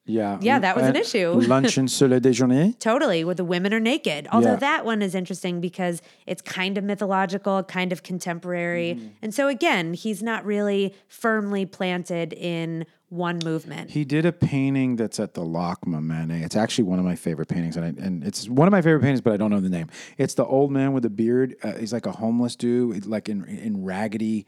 Yeah, 0.05 0.39
Yeah, 0.41 0.59
that 0.59 0.75
was 0.75 0.85
an 0.85 0.95
issue. 0.95 1.29
Luncheon 1.47 1.87
sur 1.87 2.07
le 2.07 2.19
déjeuner. 2.19 2.77
Totally, 2.79 3.23
where 3.23 3.35
the 3.35 3.45
women 3.45 3.73
are 3.73 3.79
naked. 3.79 4.27
Although 4.31 4.51
Yeah. 4.53 4.55
that 4.57 4.85
one 4.85 5.01
is 5.01 5.15
interesting 5.15 5.61
because 5.61 6.01
it's 6.27 6.41
kind 6.41 6.77
of 6.77 6.83
mythological, 6.83 7.63
kind 7.63 7.91
of 7.91 8.03
contemporary. 8.03 8.95
Mm. 8.99 9.09
And 9.21 9.33
so, 9.33 9.47
again, 9.47 9.93
he's 9.93 10.21
not 10.21 10.43
really 10.45 10.93
firmly 11.07 11.65
planted 11.65 12.33
in 12.33 12.85
one 13.11 13.39
movement. 13.43 13.91
He 13.91 14.05
did 14.05 14.25
a 14.25 14.31
painting 14.31 14.95
that's 14.95 15.19
at 15.19 15.33
the 15.33 15.41
LACMA 15.41 16.01
Manet. 16.01 16.43
It's 16.43 16.55
actually 16.55 16.85
one 16.85 16.97
of 16.97 17.03
my 17.03 17.15
favorite 17.15 17.49
paintings, 17.49 17.75
and, 17.75 17.85
I, 17.85 18.05
and 18.05 18.23
it's 18.23 18.47
one 18.47 18.69
of 18.69 18.71
my 18.71 18.81
favorite 18.81 19.01
paintings, 19.01 19.19
but 19.19 19.33
I 19.33 19.37
don't 19.37 19.51
know 19.51 19.59
the 19.59 19.69
name. 19.69 19.89
It's 20.17 20.33
the 20.33 20.45
old 20.45 20.71
man 20.71 20.93
with 20.93 21.03
the 21.03 21.09
beard. 21.09 21.57
Uh, 21.61 21.73
he's 21.73 21.91
like 21.91 22.05
a 22.05 22.13
homeless 22.13 22.55
dude, 22.55 23.05
like 23.05 23.27
in 23.27 23.43
in 23.43 23.83
raggedy 23.83 24.45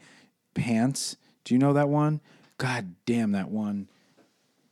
pants. 0.54 1.18
Do 1.44 1.54
you 1.54 1.58
know 1.58 1.74
that 1.74 1.90
one? 1.90 2.22
God 2.56 2.94
damn, 3.04 3.32
that 3.32 3.50
one 3.50 3.90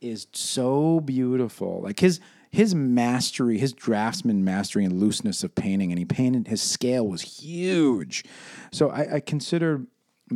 is 0.01 0.25
so 0.33 0.99
beautiful. 0.99 1.81
Like 1.83 1.99
his 1.99 2.19
his 2.49 2.73
mastery, 2.73 3.59
his 3.59 3.73
draftsman 3.73 4.43
mastery 4.43 4.85
and 4.85 4.99
looseness 4.99 5.43
of 5.43 5.53
painting, 5.53 5.91
and 5.91 5.99
he 5.99 6.05
painted 6.05 6.47
his 6.47 6.63
scale 6.63 7.07
was 7.07 7.21
huge. 7.21 8.25
So 8.71 8.89
I, 8.89 9.15
I 9.15 9.19
consider 9.19 9.85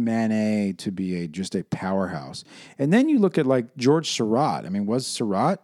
Manet 0.04 0.74
to 0.80 0.92
be 0.92 1.24
a 1.24 1.28
just 1.28 1.56
a 1.56 1.64
powerhouse. 1.64 2.44
And 2.78 2.92
then 2.94 3.10
you 3.10 3.20
look 3.20 3.38
at 3.38 3.46
like 3.46 3.76
George 3.78 4.12
Seurat. 4.12 4.66
I 4.66 4.70
mean, 4.70 4.86
was 4.86 5.06
Seurat 5.06 5.62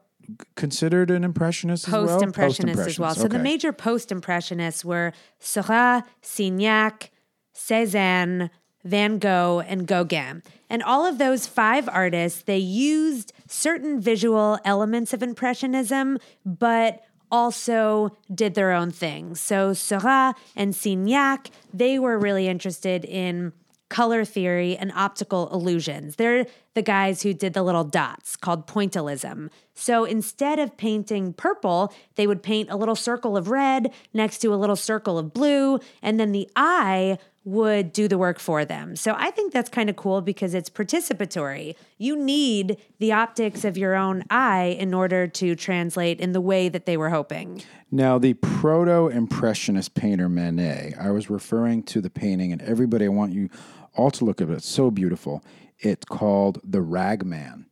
considered 0.55 1.11
an 1.11 1.23
impressionist 1.23 1.87
as 1.87 1.93
well? 1.93 2.07
Post 2.07 2.23
impressionist 2.23 2.79
as 2.79 2.99
well. 2.99 3.15
So 3.15 3.27
the 3.27 3.39
major 3.39 3.73
post 3.73 4.11
impressionists 4.11 4.85
were 4.85 5.13
Seurat, 5.39 6.07
Signac, 6.21 7.09
Cézanne, 7.55 8.49
Van 8.83 9.17
Gogh, 9.19 9.61
and 9.65 9.87
Gauguin. 9.87 10.43
And 10.69 10.83
all 10.83 11.05
of 11.05 11.17
those 11.17 11.47
five 11.47 11.87
artists, 11.87 12.41
they 12.41 12.57
used 12.57 13.31
certain 13.47 14.01
visual 14.01 14.59
elements 14.65 15.13
of 15.13 15.21
impressionism, 15.21 16.17
but 16.45 17.03
also 17.31 18.15
did 18.33 18.53
their 18.53 18.71
own 18.71 18.91
thing. 18.91 19.35
So 19.35 19.73
Seurat 19.73 20.37
and 20.55 20.73
Signac, 20.73 21.49
they 21.73 21.97
were 21.97 22.17
really 22.17 22.47
interested 22.47 23.05
in 23.05 23.53
color 23.93 24.25
theory 24.25 24.75
and 24.75 24.91
optical 24.93 25.53
illusions. 25.53 26.15
They're 26.15 26.47
the 26.73 26.81
guys 26.81 27.21
who 27.21 27.31
did 27.31 27.53
the 27.53 27.61
little 27.61 27.83
dots 27.83 28.35
called 28.35 28.65
pointillism. 28.65 29.51
So 29.75 30.03
instead 30.03 30.57
of 30.57 30.75
painting 30.77 31.31
purple, 31.33 31.93
they 32.15 32.25
would 32.25 32.41
paint 32.41 32.71
a 32.71 32.75
little 32.75 32.95
circle 32.95 33.37
of 33.37 33.49
red 33.49 33.93
next 34.11 34.39
to 34.39 34.51
a 34.51 34.55
little 34.55 34.75
circle 34.75 35.19
of 35.19 35.31
blue, 35.31 35.79
and 36.01 36.19
then 36.19 36.31
the 36.31 36.49
eye 36.55 37.19
would 37.45 37.93
do 37.93 38.07
the 38.07 38.17
work 38.17 38.39
for 38.39 38.65
them. 38.65 38.95
So 38.95 39.13
I 39.15 39.29
think 39.29 39.53
that's 39.53 39.69
kind 39.69 39.89
of 39.89 39.95
cool 39.95 40.21
because 40.21 40.55
it's 40.55 40.69
participatory. 40.69 41.75
You 41.99 42.15
need 42.15 42.77
the 42.99 43.11
optics 43.11 43.63
of 43.63 43.77
your 43.77 43.95
own 43.95 44.23
eye 44.31 44.75
in 44.79 44.93
order 44.93 45.27
to 45.27 45.55
translate 45.55 46.19
in 46.19 46.31
the 46.31 46.41
way 46.41 46.69
that 46.69 46.85
they 46.87 46.97
were 46.97 47.09
hoping. 47.09 47.61
Now, 47.91 48.17
the 48.17 48.33
proto 48.33 49.09
impressionist 49.09 49.93
painter 49.93 50.29
Manet, 50.29 50.95
I 50.99 51.11
was 51.11 51.29
referring 51.29 51.83
to 51.83 52.01
the 52.01 52.09
painting, 52.09 52.51
and 52.51 52.61
everybody, 52.61 53.05
I 53.05 53.09
want 53.09 53.33
you 53.33 53.49
all 53.95 54.11
to 54.11 54.25
look 54.25 54.41
at 54.41 54.49
it. 54.49 54.53
It's 54.53 54.67
so 54.67 54.91
beautiful. 54.91 55.43
It's 55.79 56.05
called 56.05 56.61
The 56.63 56.81
Ragman, 56.81 57.65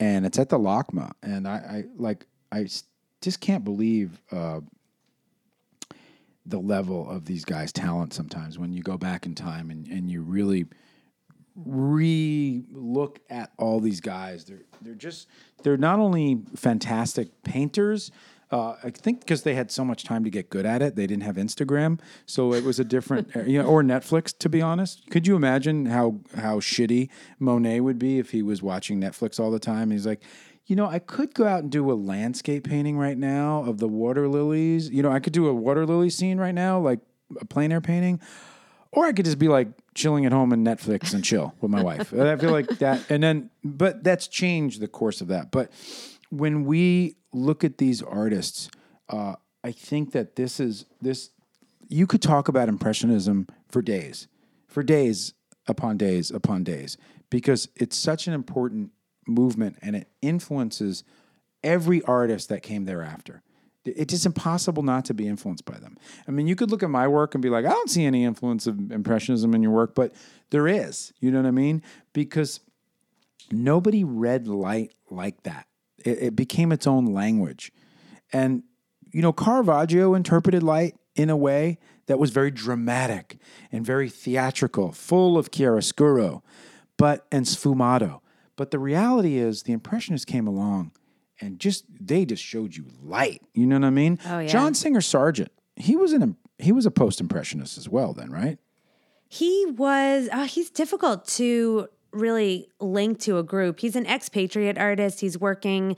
and 0.00 0.26
it's 0.26 0.38
at 0.38 0.48
the 0.48 0.58
LACMA. 0.58 1.12
And 1.22 1.46
I, 1.46 1.54
I 1.56 1.84
like, 1.96 2.26
I 2.50 2.68
just 3.20 3.40
can't 3.40 3.64
believe 3.64 4.20
uh, 4.32 4.60
the 6.46 6.58
level 6.58 7.08
of 7.08 7.26
these 7.26 7.44
guys' 7.44 7.72
talent 7.72 8.14
sometimes 8.14 8.58
when 8.58 8.72
you 8.72 8.82
go 8.82 8.96
back 8.96 9.26
in 9.26 9.34
time 9.34 9.70
and, 9.70 9.86
and 9.86 10.10
you 10.10 10.22
really 10.22 10.66
re 11.54 12.64
look 12.70 13.20
at 13.28 13.52
all 13.58 13.80
these 13.80 14.00
guys. 14.00 14.44
They're 14.44 14.62
they're 14.80 14.94
just 14.94 15.28
they're 15.62 15.76
not 15.76 15.98
only 15.98 16.40
fantastic 16.54 17.42
painters. 17.42 18.10
Uh, 18.50 18.76
I 18.82 18.90
think 18.90 19.20
because 19.20 19.42
they 19.42 19.54
had 19.54 19.70
so 19.70 19.84
much 19.84 20.04
time 20.04 20.24
to 20.24 20.30
get 20.30 20.48
good 20.48 20.64
at 20.64 20.80
it, 20.80 20.96
they 20.96 21.06
didn't 21.06 21.24
have 21.24 21.36
Instagram, 21.36 22.00
so 22.24 22.54
it 22.54 22.64
was 22.64 22.80
a 22.80 22.84
different, 22.84 23.28
you 23.46 23.62
know, 23.62 23.68
or 23.68 23.82
Netflix. 23.82 24.36
To 24.38 24.48
be 24.48 24.62
honest, 24.62 25.08
could 25.10 25.26
you 25.26 25.36
imagine 25.36 25.86
how 25.86 26.20
how 26.36 26.58
shitty 26.58 27.10
Monet 27.38 27.80
would 27.80 27.98
be 27.98 28.18
if 28.18 28.30
he 28.30 28.42
was 28.42 28.62
watching 28.62 29.00
Netflix 29.00 29.38
all 29.38 29.50
the 29.50 29.58
time? 29.58 29.90
He's 29.90 30.06
like, 30.06 30.22
you 30.68 30.76
know, 30.76 30.86
I 30.86 30.98
could 30.98 31.34
go 31.34 31.46
out 31.46 31.62
and 31.62 31.70
do 31.70 31.90
a 31.90 31.94
landscape 31.94 32.64
painting 32.64 32.98
right 32.98 33.18
now 33.18 33.64
of 33.64 33.78
the 33.78 33.88
water 33.88 34.28
lilies. 34.28 34.88
You 34.90 35.02
know, 35.02 35.10
I 35.10 35.18
could 35.20 35.32
do 35.32 35.46
a 35.46 35.54
water 35.54 35.86
lily 35.86 36.10
scene 36.10 36.38
right 36.38 36.54
now, 36.54 36.78
like 36.78 37.00
a 37.40 37.44
plein 37.44 37.72
air 37.72 37.80
painting. 37.80 38.20
Or 38.92 39.04
I 39.04 39.12
could 39.12 39.26
just 39.26 39.38
be 39.38 39.48
like 39.48 39.68
chilling 39.94 40.24
at 40.24 40.32
home 40.32 40.52
and 40.52 40.66
Netflix 40.66 41.12
and 41.12 41.22
chill 41.22 41.54
with 41.60 41.70
my 41.70 41.82
wife. 41.82 42.12
I 42.14 42.36
feel 42.36 42.50
like 42.50 42.68
that. 42.78 43.10
And 43.10 43.22
then, 43.22 43.50
but 43.62 44.02
that's 44.02 44.26
changed 44.26 44.80
the 44.80 44.88
course 44.88 45.20
of 45.20 45.28
that. 45.28 45.50
But 45.50 45.70
when 46.30 46.64
we 46.64 47.17
look 47.32 47.64
at 47.64 47.78
these 47.78 48.02
artists, 48.02 48.70
uh, 49.08 49.34
I 49.64 49.72
think 49.72 50.12
that 50.12 50.36
this 50.36 50.60
is 50.60 50.86
this. 51.00 51.30
You 51.88 52.06
could 52.06 52.22
talk 52.22 52.48
about 52.48 52.68
impressionism 52.68 53.46
for 53.68 53.80
days, 53.82 54.28
for 54.66 54.82
days 54.82 55.34
upon 55.66 55.96
days 55.96 56.30
upon 56.30 56.64
days, 56.64 56.96
because 57.30 57.68
it's 57.76 57.96
such 57.96 58.26
an 58.26 58.34
important 58.34 58.90
movement 59.26 59.76
and 59.82 59.94
it 59.94 60.08
influences 60.22 61.04
every 61.62 62.02
artist 62.02 62.48
that 62.48 62.62
came 62.62 62.84
thereafter. 62.84 63.42
It's 63.84 64.12
just 64.12 64.26
impossible 64.26 64.82
not 64.82 65.06
to 65.06 65.14
be 65.14 65.26
influenced 65.26 65.64
by 65.64 65.78
them. 65.78 65.96
I 66.26 66.30
mean, 66.30 66.46
you 66.46 66.56
could 66.56 66.70
look 66.70 66.82
at 66.82 66.90
my 66.90 67.08
work 67.08 67.34
and 67.34 67.40
be 67.40 67.48
like, 67.48 67.64
I 67.64 67.70
don't 67.70 67.88
see 67.88 68.04
any 68.04 68.24
influence 68.24 68.66
of 68.66 68.92
Impressionism 68.92 69.54
in 69.54 69.62
your 69.62 69.72
work, 69.72 69.94
but 69.94 70.14
there 70.50 70.68
is. 70.68 71.12
You 71.20 71.30
know 71.30 71.40
what 71.40 71.48
I 71.48 71.52
mean? 71.52 71.82
Because 72.12 72.60
nobody 73.50 74.04
read 74.04 74.46
light 74.46 74.92
like 75.10 75.42
that. 75.44 75.67
It, 76.04 76.18
it 76.22 76.36
became 76.36 76.72
its 76.72 76.86
own 76.86 77.06
language. 77.06 77.72
And, 78.32 78.62
you 79.12 79.22
know, 79.22 79.32
Caravaggio 79.32 80.14
interpreted 80.14 80.62
light 80.62 80.96
in 81.14 81.30
a 81.30 81.36
way 81.36 81.78
that 82.06 82.18
was 82.18 82.30
very 82.30 82.50
dramatic 82.50 83.38
and 83.72 83.84
very 83.84 84.08
theatrical, 84.08 84.92
full 84.92 85.36
of 85.36 85.50
chiaroscuro, 85.50 86.42
but 86.96 87.26
and 87.30 87.44
sfumato. 87.44 88.20
But 88.56 88.70
the 88.70 88.78
reality 88.78 89.36
is, 89.36 89.62
the 89.62 89.72
Impressionists 89.72 90.24
came 90.24 90.46
along 90.46 90.92
and 91.40 91.60
just 91.60 91.84
they 91.88 92.24
just 92.24 92.42
showed 92.42 92.76
you 92.76 92.86
light. 93.02 93.42
You 93.54 93.66
know 93.66 93.76
what 93.76 93.86
I 93.86 93.90
mean? 93.90 94.18
Oh, 94.26 94.40
yeah. 94.40 94.48
John 94.48 94.74
Singer 94.74 95.00
Sargent, 95.00 95.52
he 95.76 95.96
was 95.96 96.12
an 96.12 96.36
he 96.58 96.72
was 96.72 96.86
a 96.86 96.90
post 96.90 97.20
impressionist 97.20 97.78
as 97.78 97.88
well. 97.88 98.12
Then, 98.12 98.30
right? 98.30 98.58
He 99.28 99.66
was, 99.66 100.28
uh, 100.32 100.44
he's 100.44 100.70
difficult 100.70 101.26
to 101.28 101.88
really 102.12 102.68
linked 102.80 103.20
to 103.22 103.38
a 103.38 103.42
group. 103.42 103.80
He's 103.80 103.96
an 103.96 104.06
expatriate 104.06 104.78
artist. 104.78 105.20
He's 105.20 105.38
working 105.38 105.96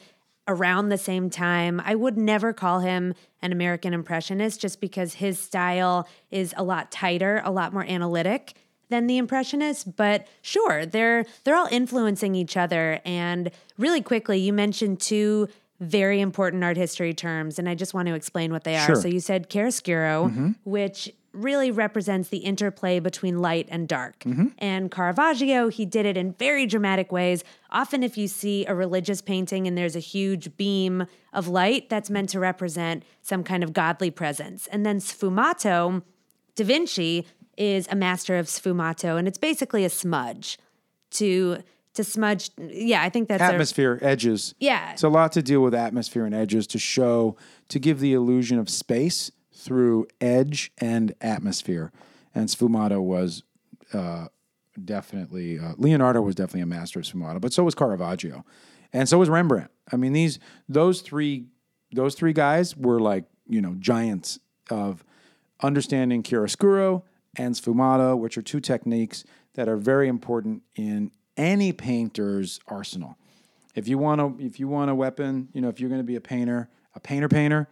around 0.49 0.89
the 0.89 0.99
same 0.99 1.31
time. 1.31 1.81
I 1.85 1.95
would 1.95 2.17
never 2.17 2.53
call 2.53 2.81
him 2.81 3.15
an 3.43 3.53
American 3.53 3.95
Impressionist 3.95 4.61
just 4.61 4.81
because 4.81 5.15
his 5.15 5.39
style 5.39 6.09
is 6.31 6.53
a 6.57 6.65
lot 6.65 6.91
tighter, 6.91 7.41
a 7.45 7.51
lot 7.51 7.73
more 7.73 7.85
analytic 7.85 8.55
than 8.89 9.07
the 9.07 9.19
impressionists 9.19 9.85
but 9.85 10.27
sure 10.43 10.85
they're 10.85 11.25
they're 11.45 11.55
all 11.55 11.69
influencing 11.71 12.35
each 12.35 12.57
other 12.57 13.01
and 13.05 13.53
really 13.79 14.03
quickly 14.03 14.37
you 14.41 14.53
mentioned 14.53 15.01
two 15.01 15.47
very 15.79 16.21
important 16.21 16.65
art 16.65 16.77
history 16.77 17.15
terms 17.15 17.61
and 17.61 17.69
I 17.69 17.77
just 17.77 17.95
want 17.95 18.09
to 18.09 18.15
explain 18.15 18.51
what 18.51 18.65
they 18.65 18.75
are 18.75 18.87
Sure. 18.87 18.97
so 18.97 19.07
you 19.07 19.21
said 19.21 19.49
chiaroscuro 19.49 20.29
mm-hmm. 20.29 20.51
which 20.65 21.15
really 21.33 21.71
represents 21.71 22.29
the 22.29 22.39
interplay 22.39 22.99
between 22.99 23.41
light 23.41 23.69
and 23.71 23.87
dark. 23.87 24.21
Mm-hmm. 24.21 24.49
And 24.59 24.91
Caravaggio, 24.91 25.69
he 25.69 25.87
did 25.87 26.07
it 26.07 26.17
in 26.17 26.33
very 26.35 26.67
dramatic 26.67 27.13
ways. 27.13 27.45
Often, 27.71 28.03
if 28.03 28.19
you 28.19 28.27
see 28.27 28.67
a 28.67 28.75
religious 28.75 29.23
painting 29.23 29.67
and 29.67 29.79
there's 29.79 29.97
a 29.97 30.01
huge 30.01 30.57
beam 30.57 31.07
of 31.33 31.47
light, 31.49 31.89
that's 31.89 32.11
meant 32.11 32.31
to 32.31 32.41
represent 32.41 33.05
some 33.23 33.45
kind 33.45 33.63
of 33.63 33.73
godly 33.73 34.11
presence. 34.11 34.67
And 34.69 34.85
then 34.85 34.99
sfumato, 34.99 36.03
Da 36.57 36.65
Vinci 36.65 37.27
is 37.57 37.87
a 37.91 37.97
master 37.97 38.39
of 38.39 38.47
sfumato, 38.47 39.19
and 39.19 39.29
it's 39.29 39.39
basically 39.39 39.85
a 39.85 39.91
smudge 39.91 40.59
to 41.13 41.63
to 41.95 42.05
smudge. 42.05 42.51
Yeah, 42.57 43.03
I 43.03 43.09
think 43.09 43.29
that's 43.29 43.43
a, 43.43 43.47
atmosphere 43.47 43.99
edges 44.01 44.55
Yeah. 44.61 44.93
it's 44.93 45.03
a 45.03 45.09
lot 45.09 45.33
to 45.33 45.43
deal 45.43 45.61
with 45.61 45.75
atmosphere 45.75 46.25
and 46.25 46.35
edges 46.35 46.67
to 46.69 46.79
show 46.79 47.37
to 47.69 47.79
give 47.79 48.01
the 48.01 48.15
illusion 48.15 48.59
of 48.59 48.69
space 48.69 49.31
through 49.61 50.07
edge 50.21 50.73
and 50.79 51.15
atmosphere. 51.21 51.93
And 52.35 52.49
sfumato 52.49 53.01
was 53.01 53.43
uh, 53.93 54.29
definitely 54.85 55.59
uh, 55.59 55.73
leonardo 55.77 56.23
was 56.23 56.35
definitely 56.35 56.61
a 56.61 56.67
master 56.67 57.01
of 57.01 57.05
sfumato 57.05 57.41
but 57.41 57.53
so 57.53 57.65
was 57.65 57.75
caravaggio. 57.75 58.45
And 58.93 59.09
so 59.09 59.19
was 59.19 59.29
rembrandt. 59.29 59.71
I 59.93 59.97
mean 59.97 60.13
these 60.13 60.39
those 60.69 61.01
three 61.01 61.47
those 61.93 62.15
three 62.15 62.33
guys 62.33 62.77
were 62.77 63.01
like 63.01 63.25
you 63.49 63.61
know 63.61 63.75
giants 63.79 64.39
of 64.71 65.05
understanding 65.63 66.23
chiaroscuro 66.23 67.03
and 67.37 67.55
sfumato, 67.55 68.19
which 68.19 68.37
are 68.37 68.43
two 68.43 68.61
techniques 68.61 69.25
that 69.55 69.69
are 69.69 69.77
very 69.77 70.09
important 70.09 70.63
in 70.77 71.11
any 71.37 71.73
painter's 71.73 72.61
arsenal. 72.67 73.17
If 73.75 73.89
you 73.89 73.99
want 73.99 74.21
to, 74.21 74.45
if 74.45 74.59
you 74.59 74.69
want 74.69 74.91
a 74.91 74.95
weapon, 74.95 75.49
you 75.53 75.61
know, 75.61 75.69
if 75.69 75.81
you're 75.81 75.89
going 75.89 76.01
to 76.01 76.07
be 76.07 76.17
a 76.17 76.21
painter, 76.21 76.69
a 76.95 77.01
painter 77.01 77.29
painter, 77.29 77.69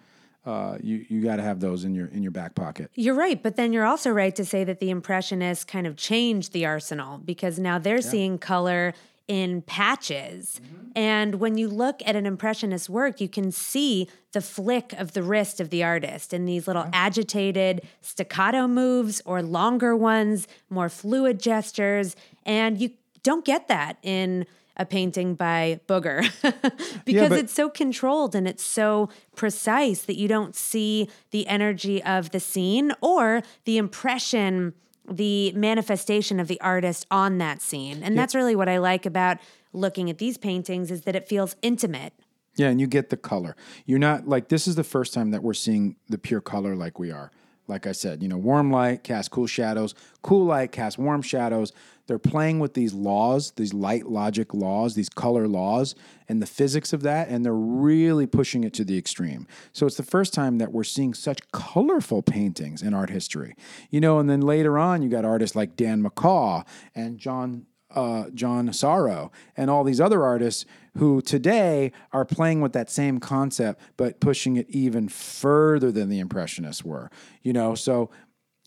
uh, 0.49 0.79
you 0.83 1.05
you 1.11 1.23
got 1.23 1.37
to 1.37 1.43
have 1.43 1.61
those 1.61 1.85
in 1.85 1.95
your 1.95 2.07
in 2.07 2.23
your 2.23 2.33
back 2.33 2.55
pocket. 2.55 2.91
You're 2.95 3.15
right, 3.15 3.43
but 3.43 3.57
then 3.57 3.71
you're 3.71 3.85
also 3.85 4.11
right 4.11 4.35
to 4.35 4.47
say 4.47 4.65
that 4.65 4.81
the 4.81 4.89
Impressionists 4.89 5.63
kind 5.63 5.87
of 5.87 5.97
changed 5.97 6.53
the 6.53 6.65
arsenal 6.65 7.19
because 7.19 7.59
now 7.59 7.79
they're 7.79 8.01
seeing 8.01 8.39
color 8.39 8.95
in 9.29 9.61
patches. 9.61 10.59
And 10.97 11.35
when 11.35 11.59
you 11.59 11.69
look 11.69 12.01
at 12.07 12.17
an 12.17 12.25
Impressionist 12.25 12.89
work, 12.89 13.21
you 13.21 13.29
can 13.29 13.53
see 13.53 14.09
the 14.33 14.41
flick 14.41 14.95
of 14.95 15.13
the 15.13 15.23
wrist 15.23 15.61
of 15.61 15.69
the 15.69 15.85
artist 15.85 16.33
in 16.33 16.47
these 16.47 16.67
little 16.67 16.87
agitated 16.95 17.83
staccato 18.01 18.67
moves 18.67 19.21
or 19.27 19.43
longer 19.43 19.95
ones, 19.95 20.49
more 20.71 20.89
fluid 20.89 21.43
gestures. 21.43 22.17
And 22.47 22.81
you 22.81 22.93
don't 23.23 23.45
get 23.45 23.69
that 23.69 23.99
in 24.03 24.47
a 24.79 24.87
painting 24.87 25.35
by 25.35 25.81
Booger 25.88 26.23
because 27.05 27.31
but- 27.31 27.38
it's 27.38 27.53
so 27.53 27.69
controlled 27.69 28.35
and 28.35 28.47
it's 28.47 28.64
so 28.64 29.09
precise 29.35 30.03
that 30.03 30.17
you 30.17 30.29
don't 30.29 30.55
see 30.55 31.09
the 31.31 31.47
energy 31.49 32.03
of 32.03 32.31
the 32.31 32.41
scene 32.41 32.93
or 33.01 33.43
the 33.64 33.79
impression, 33.79 34.75
the 35.11 35.53
manifestation 35.53 36.38
of 36.38 36.49
the 36.49 36.61
artist 36.61 37.07
on 37.11 37.38
that 37.38 37.61
scene. 37.61 38.03
And 38.03 38.17
that's 38.17 38.35
really 38.35 38.55
what 38.55 38.69
I 38.69 38.79
like 38.79 39.07
about 39.07 39.38
looking 39.73 40.09
at 40.11 40.19
these 40.19 40.38
paintings 40.38 40.91
is 40.91 41.03
that 41.03 41.17
it 41.17 41.29
feels 41.29 41.57
intimate. 41.62 42.12
Yeah, 42.57 42.69
and 42.69 42.81
you 42.81 42.87
get 42.87 43.11
the 43.11 43.17
color. 43.17 43.57
You're 43.87 44.01
not 44.01 44.29
like 44.29 44.49
this 44.49 44.67
is 44.67 44.75
the 44.75 44.85
first 44.85 45.14
time 45.14 45.31
that 45.31 45.43
we're 45.43 45.55
seeing 45.55 45.97
the 46.09 46.19
pure 46.19 46.41
color 46.41 46.75
like 46.75 46.99
we 46.99 47.11
are. 47.11 47.31
Like 47.68 47.87
I 47.87 47.92
said, 47.92 48.22
you 48.22 48.28
know, 48.28 48.38
warm 48.38 48.70
light 48.70 49.04
cast 49.04 49.31
cool 49.31 49.46
shadows, 49.46 49.94
cool 50.22 50.46
light 50.46 50.72
cast 50.72 50.98
warm 50.98 51.22
shadows. 51.22 51.72
They're 52.07 52.18
playing 52.18 52.59
with 52.59 52.72
these 52.72 52.94
laws, 52.94 53.52
these 53.57 53.74
light 53.74 54.07
logic 54.07 54.54
laws, 54.54 54.94
these 54.94 55.11
color 55.11 55.46
laws, 55.46 55.94
and 56.26 56.40
the 56.40 56.46
physics 56.46 56.94
of 56.94 57.02
that, 57.02 57.28
and 57.28 57.44
they're 57.44 57.52
really 57.52 58.26
pushing 58.26 58.64
it 58.64 58.72
to 58.74 58.85
the 58.85 58.96
extreme. 58.96 59.46
So 59.74 59.87
it's 59.87 59.98
the 59.98 60.02
first 60.02 60.33
time 60.33 60.57
that 60.57 60.72
we're 60.72 60.85
seeing 60.85 61.12
such 61.12 61.40
colorful 61.52 62.22
paintings 62.22 62.83
in 62.83 62.94
art 62.94 63.11
history. 63.11 63.54
You 63.90 64.00
know, 64.00 64.18
and 64.18 64.28
then 64.28 64.40
later 64.40 64.78
on, 64.78 65.02
you 65.02 65.11
got 65.11 65.26
artists 65.26 65.54
like 65.54 65.76
Dan 65.76 66.02
McCaw 66.02 66.66
and 66.94 67.18
John 67.18 67.66
uh, 67.94 68.31
John 68.35 68.72
Sorrow 68.72 69.33
and 69.57 69.70
all 69.70 69.85
these 69.85 70.01
other 70.01 70.22
artists 70.22 70.64
who 70.98 71.20
today 71.20 71.92
are 72.12 72.24
playing 72.24 72.61
with 72.61 72.72
that 72.72 72.90
same 72.90 73.20
concept, 73.20 73.81
but 73.96 74.20
pushing 74.20 74.57
it 74.57 74.68
even 74.68 75.09
further 75.09 75.90
than 75.90 76.09
the 76.09 76.18
Impressionists 76.18 76.85
were. 76.85 77.11
You 77.42 77.53
know, 77.53 77.74
so 77.74 78.11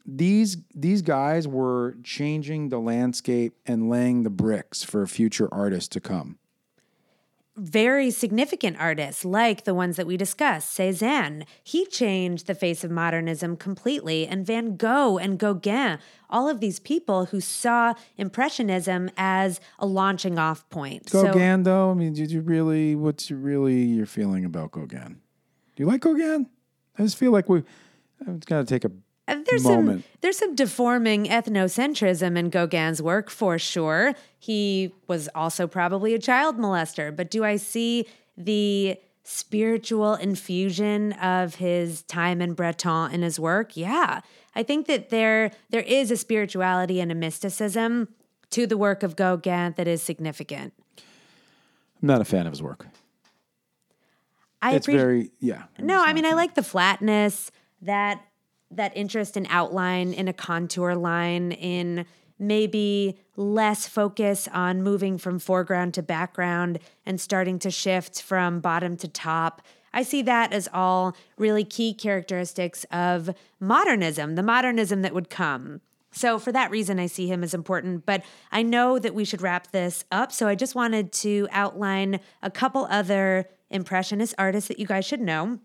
these 0.05 0.57
these 0.73 1.01
guys 1.01 1.47
were 1.47 1.97
changing 2.03 2.69
the 2.69 2.79
landscape 2.79 3.55
and 3.65 3.89
laying 3.89 4.23
the 4.23 4.29
bricks 4.29 4.83
for 4.83 5.05
future 5.05 5.49
artists 5.51 5.89
to 5.89 5.99
come. 5.99 6.37
Very 7.61 8.09
significant 8.09 8.75
artists 8.79 9.23
like 9.23 9.65
the 9.65 9.75
ones 9.75 9.95
that 9.95 10.07
we 10.07 10.17
discussed, 10.17 10.75
Cézanne. 10.75 11.45
He 11.63 11.85
changed 11.85 12.47
the 12.47 12.55
face 12.55 12.83
of 12.83 12.89
modernism 12.89 13.55
completely, 13.55 14.25
and 14.25 14.45
Van 14.45 14.75
Gogh 14.75 15.19
and 15.19 15.37
Gauguin, 15.37 15.99
all 16.27 16.49
of 16.49 16.59
these 16.59 16.79
people 16.79 17.25
who 17.25 17.39
saw 17.39 17.93
Impressionism 18.17 19.11
as 19.15 19.61
a 19.77 19.85
launching 19.85 20.39
off 20.39 20.67
point. 20.69 21.11
Gauguin, 21.11 21.61
though, 21.63 21.91
I 21.91 21.93
mean, 21.93 22.13
did 22.13 22.31
you 22.31 22.41
really? 22.41 22.95
What's 22.95 23.29
really 23.29 23.83
your 23.83 24.07
feeling 24.07 24.43
about 24.43 24.71
Gauguin? 24.71 25.21
Do 25.75 25.83
you 25.83 25.85
like 25.85 26.01
Gauguin? 26.01 26.47
I 26.97 27.03
just 27.03 27.17
feel 27.17 27.31
like 27.31 27.47
we. 27.47 27.61
It's 28.27 28.45
got 28.45 28.59
to 28.59 28.65
take 28.65 28.85
a 28.85 28.91
Uh, 29.31 29.43
There's 29.49 29.63
some 29.63 30.03
there's 30.21 30.37
some 30.37 30.55
deforming 30.55 31.25
ethnocentrism 31.25 32.37
in 32.37 32.49
Gauguin's 32.49 33.01
work 33.01 33.29
for 33.29 33.57
sure. 33.57 34.13
He 34.37 34.93
was 35.07 35.29
also 35.33 35.67
probably 35.67 36.13
a 36.13 36.19
child 36.19 36.57
molester, 36.57 37.15
but 37.15 37.31
do 37.31 37.43
I 37.43 37.55
see 37.55 38.05
the 38.37 38.97
spiritual 39.23 40.15
infusion 40.15 41.13
of 41.13 41.55
his 41.55 42.01
time 42.03 42.41
in 42.41 42.53
Breton 42.53 43.11
in 43.11 43.21
his 43.21 43.39
work? 43.39 43.77
Yeah. 43.77 44.21
I 44.55 44.63
think 44.63 44.87
that 44.87 45.09
there 45.09 45.51
there 45.69 45.81
is 45.81 46.11
a 46.11 46.17
spirituality 46.17 46.99
and 46.99 47.11
a 47.11 47.15
mysticism 47.15 48.09
to 48.51 48.67
the 48.67 48.77
work 48.77 49.01
of 49.03 49.15
Gauguin 49.15 49.73
that 49.77 49.87
is 49.87 50.01
significant. 50.01 50.73
I'm 52.01 52.07
not 52.07 52.19
a 52.21 52.25
fan 52.25 52.47
of 52.47 52.51
his 52.51 52.61
work. 52.61 52.87
I 54.61 54.75
It's 54.75 54.85
appreciate 54.85 55.01
very 55.01 55.31
yeah. 55.39 55.63
No, 55.79 56.03
I 56.03 56.13
mean 56.13 56.25
I 56.25 56.33
like 56.33 56.55
the 56.55 56.63
flatness, 56.63 57.51
that 57.81 58.21
that 58.71 58.95
interest 58.95 59.37
in 59.37 59.45
outline 59.49 60.13
in 60.13 60.27
a 60.27 60.33
contour 60.33 60.95
line 60.95 61.51
in 61.51 62.05
maybe 62.39 63.17
less 63.35 63.87
focus 63.87 64.47
on 64.51 64.81
moving 64.81 65.17
from 65.17 65.37
foreground 65.37 65.93
to 65.93 66.01
background 66.01 66.79
and 67.05 67.21
starting 67.21 67.59
to 67.59 67.69
shift 67.69 68.21
from 68.21 68.59
bottom 68.59 68.97
to 68.97 69.07
top. 69.07 69.61
I 69.93 70.03
see 70.03 70.21
that 70.23 70.53
as 70.53 70.67
all 70.73 71.15
really 71.37 71.63
key 71.63 71.93
characteristics 71.93 72.85
of 72.91 73.29
modernism, 73.59 74.35
the 74.35 74.43
modernism 74.43 75.01
that 75.03 75.13
would 75.13 75.29
come. 75.29 75.81
So, 76.13 76.39
for 76.39 76.51
that 76.51 76.71
reason, 76.71 76.99
I 76.99 77.05
see 77.05 77.27
him 77.27 77.41
as 77.41 77.53
important. 77.53 78.05
But 78.05 78.23
I 78.51 78.63
know 78.63 78.99
that 78.99 79.15
we 79.15 79.23
should 79.23 79.41
wrap 79.41 79.71
this 79.71 80.03
up. 80.11 80.33
So, 80.33 80.45
I 80.47 80.55
just 80.55 80.75
wanted 80.75 81.13
to 81.13 81.47
outline 81.51 82.19
a 82.41 82.51
couple 82.51 82.85
other 82.89 83.47
Impressionist 83.71 84.35
artists 84.37 84.67
that 84.67 84.79
you 84.79 84.85
guys 84.85 85.05
should 85.05 85.21
know. 85.21 85.59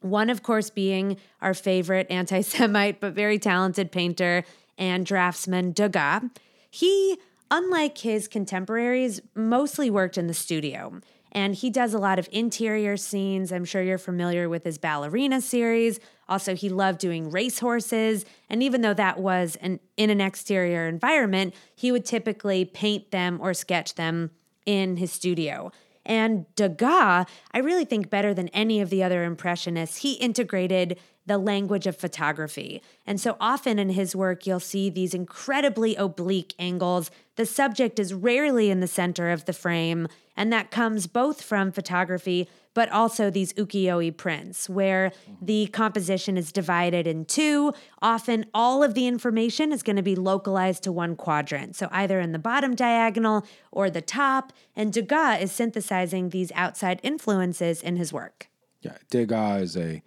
One, 0.00 0.30
of 0.30 0.42
course, 0.42 0.70
being 0.70 1.16
our 1.40 1.54
favorite 1.54 2.06
anti 2.10 2.40
Semite 2.40 3.00
but 3.00 3.14
very 3.14 3.38
talented 3.38 3.92
painter 3.92 4.44
and 4.78 5.04
draftsman 5.04 5.72
Degas. 5.72 6.22
He, 6.70 7.18
unlike 7.50 7.98
his 7.98 8.28
contemporaries, 8.28 9.20
mostly 9.34 9.90
worked 9.90 10.16
in 10.16 10.26
the 10.26 10.34
studio. 10.34 11.00
And 11.32 11.54
he 11.54 11.70
does 11.70 11.94
a 11.94 11.98
lot 11.98 12.18
of 12.18 12.28
interior 12.32 12.96
scenes. 12.96 13.52
I'm 13.52 13.64
sure 13.64 13.82
you're 13.82 13.98
familiar 13.98 14.48
with 14.48 14.64
his 14.64 14.78
ballerina 14.78 15.40
series. 15.40 16.00
Also, 16.28 16.56
he 16.56 16.68
loved 16.68 16.98
doing 16.98 17.30
racehorses. 17.30 18.24
And 18.48 18.62
even 18.62 18.80
though 18.80 18.94
that 18.94 19.20
was 19.20 19.56
an, 19.56 19.78
in 19.96 20.10
an 20.10 20.20
exterior 20.20 20.88
environment, 20.88 21.54
he 21.76 21.92
would 21.92 22.04
typically 22.04 22.64
paint 22.64 23.10
them 23.10 23.38
or 23.40 23.54
sketch 23.54 23.94
them 23.94 24.30
in 24.66 24.96
his 24.96 25.12
studio. 25.12 25.70
And 26.10 26.52
Degas, 26.56 27.26
I 27.52 27.58
really 27.58 27.84
think 27.84 28.10
better 28.10 28.34
than 28.34 28.48
any 28.48 28.80
of 28.80 28.90
the 28.90 29.00
other 29.00 29.22
Impressionists, 29.22 29.98
he 29.98 30.14
integrated 30.14 30.98
the 31.24 31.38
language 31.38 31.86
of 31.86 31.96
photography. 31.96 32.82
And 33.06 33.20
so 33.20 33.36
often 33.38 33.78
in 33.78 33.90
his 33.90 34.16
work, 34.16 34.44
you'll 34.44 34.58
see 34.58 34.90
these 34.90 35.14
incredibly 35.14 35.94
oblique 35.94 36.52
angles. 36.58 37.12
The 37.36 37.46
subject 37.46 38.00
is 38.00 38.12
rarely 38.12 38.70
in 38.70 38.80
the 38.80 38.88
center 38.88 39.30
of 39.30 39.44
the 39.44 39.52
frame. 39.52 40.08
And 40.36 40.52
that 40.52 40.72
comes 40.72 41.06
both 41.06 41.42
from 41.42 41.70
photography, 41.70 42.48
but 42.74 42.88
also 42.90 43.30
these 43.30 43.52
ukiyo-e 43.54 44.10
prints, 44.12 44.68
where 44.68 45.10
mm-hmm. 45.10 45.44
the 45.44 45.66
composition 45.68 46.36
is 46.36 46.52
divided 46.52 47.06
in 47.06 47.24
two. 47.24 47.72
Often 48.00 48.46
all 48.54 48.82
of 48.82 48.94
the 48.94 49.06
information 49.06 49.72
is 49.72 49.82
going 49.82 49.96
to 49.96 50.02
be 50.02 50.16
localized 50.16 50.82
to 50.84 50.92
one 50.92 51.16
quadrant. 51.16 51.76
So 51.76 51.88
either 51.90 52.20
in 52.20 52.32
the 52.32 52.38
bottom 52.38 52.74
diagonal 52.74 53.44
or 53.72 53.90
the 53.90 54.02
top. 54.02 54.52
And 54.76 54.92
Degas 54.92 55.42
is 55.42 55.52
synthesizing 55.52 56.30
these 56.30 56.52
outside 56.54 57.00
influences 57.02 57.82
in 57.82 57.96
his 57.96 58.12
work. 58.12 58.48
Yeah, 58.82 58.96
Degas 59.10 59.62
is 59.62 59.76
a 59.76 60.02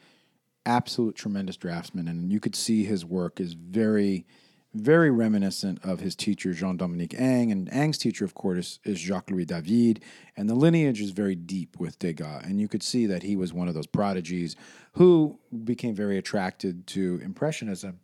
absolute 0.65 1.15
tremendous 1.15 1.57
draftsman, 1.57 2.07
and 2.07 2.31
you 2.31 2.39
could 2.39 2.55
see 2.55 2.85
his 2.85 3.03
work 3.03 3.39
is 3.39 3.53
very, 3.53 4.25
very 4.73 5.11
reminiscent 5.11 5.79
of 5.83 5.99
his 5.99 6.15
teacher 6.15 6.53
Jean 6.53 6.77
Dominique 6.77 7.13
Ingres, 7.13 7.51
and 7.51 7.69
Ingres's 7.69 7.97
teacher, 7.99 8.25
of 8.25 8.33
course, 8.33 8.79
is 8.83 8.99
Jacques 8.99 9.29
Louis 9.29 9.45
David, 9.45 10.01
and 10.35 10.49
the 10.49 10.55
lineage 10.55 11.01
is 11.01 11.11
very 11.11 11.35
deep 11.35 11.79
with 11.79 11.99
Degas, 11.99 12.43
and 12.45 12.59
you 12.59 12.67
could 12.67 12.83
see 12.83 13.05
that 13.05 13.23
he 13.23 13.35
was 13.35 13.53
one 13.53 13.67
of 13.67 13.73
those 13.73 13.87
prodigies 13.87 14.55
who 14.93 15.37
became 15.63 15.95
very 15.95 16.17
attracted 16.17 16.87
to 16.87 17.19
Impressionism 17.23 17.99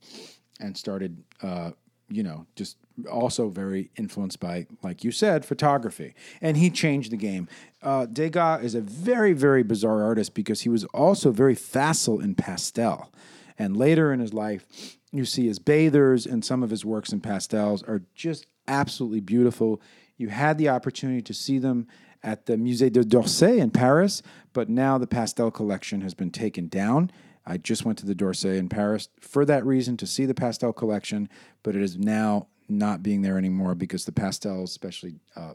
and 0.59 0.77
started. 0.77 1.23
Uh, 1.41 1.71
you 2.11 2.23
know, 2.23 2.47
just 2.55 2.75
also 3.11 3.49
very 3.49 3.91
influenced 3.95 4.39
by, 4.39 4.65
like 4.81 5.03
you 5.03 5.11
said, 5.11 5.45
photography. 5.45 6.15
And 6.41 6.57
he 6.57 6.71
changed 6.71 7.11
the 7.11 7.17
game. 7.17 7.47
Uh, 7.83 8.07
Degas 8.07 8.63
is 8.63 8.75
a 8.75 8.81
very, 8.81 9.33
very 9.33 9.61
bizarre 9.61 10.03
artist 10.03 10.33
because 10.33 10.61
he 10.61 10.69
was 10.69 10.85
also 10.85 11.31
very 11.31 11.53
facile 11.53 12.19
in 12.19 12.33
pastel. 12.33 13.11
And 13.57 13.77
later 13.77 14.11
in 14.11 14.19
his 14.19 14.33
life, 14.33 14.97
you 15.11 15.25
see 15.25 15.47
his 15.47 15.59
bathers 15.59 16.25
and 16.25 16.43
some 16.45 16.63
of 16.63 16.69
his 16.69 16.85
works 16.85 17.11
in 17.11 17.19
pastels 17.19 17.83
are 17.83 18.03
just 18.13 18.45
absolutely 18.67 19.19
beautiful. 19.19 19.81
You 20.17 20.29
had 20.29 20.57
the 20.57 20.69
opportunity 20.69 21.21
to 21.23 21.33
see 21.33 21.57
them 21.57 21.87
at 22.21 22.45
the 22.45 22.55
Musée 22.55 22.91
de 22.91 23.03
d'Orsay 23.03 23.59
in 23.59 23.71
Paris, 23.71 24.21
but 24.53 24.69
now 24.69 24.97
the 24.97 25.07
pastel 25.07 25.51
collection 25.51 26.01
has 26.01 26.13
been 26.13 26.31
taken 26.31 26.67
down. 26.67 27.11
I 27.45 27.57
just 27.57 27.85
went 27.85 27.97
to 27.99 28.05
the 28.05 28.13
d'Orsay 28.13 28.57
in 28.57 28.69
Paris 28.69 29.09
for 29.19 29.45
that 29.45 29.65
reason 29.65 29.97
to 29.97 30.07
see 30.07 30.25
the 30.25 30.33
pastel 30.33 30.73
collection, 30.73 31.29
but 31.63 31.75
it 31.75 31.81
is 31.81 31.97
now 31.97 32.47
not 32.67 33.01
being 33.01 33.21
there 33.21 33.37
anymore 33.37 33.73
because 33.73 34.05
the 34.05 34.11
pastels, 34.11 34.69
especially 34.69 35.15
uh, 35.35 35.53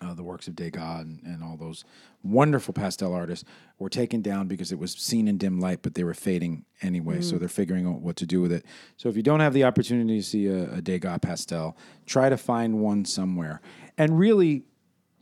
uh, 0.00 0.14
the 0.14 0.22
works 0.22 0.46
of 0.48 0.54
Degas 0.54 1.00
and, 1.00 1.22
and 1.24 1.42
all 1.42 1.56
those 1.56 1.84
wonderful 2.22 2.74
pastel 2.74 3.14
artists, 3.14 3.44
were 3.78 3.88
taken 3.88 4.20
down 4.20 4.48
because 4.48 4.72
it 4.72 4.78
was 4.78 4.92
seen 4.92 5.28
in 5.28 5.38
dim 5.38 5.60
light, 5.60 5.80
but 5.82 5.94
they 5.94 6.04
were 6.04 6.14
fading 6.14 6.64
anyway. 6.82 7.20
So 7.20 7.36
they're 7.38 7.48
figuring 7.48 7.86
out 7.86 8.00
what 8.00 8.16
to 8.16 8.26
do 8.26 8.40
with 8.40 8.52
it. 8.52 8.64
So 8.96 9.08
if 9.08 9.16
you 9.16 9.22
don't 9.22 9.40
have 9.40 9.52
the 9.54 9.64
opportunity 9.64 10.18
to 10.18 10.22
see 10.22 10.46
a, 10.46 10.74
a 10.74 10.82
Degas 10.82 11.18
pastel, 11.22 11.76
try 12.04 12.28
to 12.28 12.36
find 12.36 12.80
one 12.80 13.04
somewhere 13.04 13.60
and 13.96 14.18
really 14.18 14.64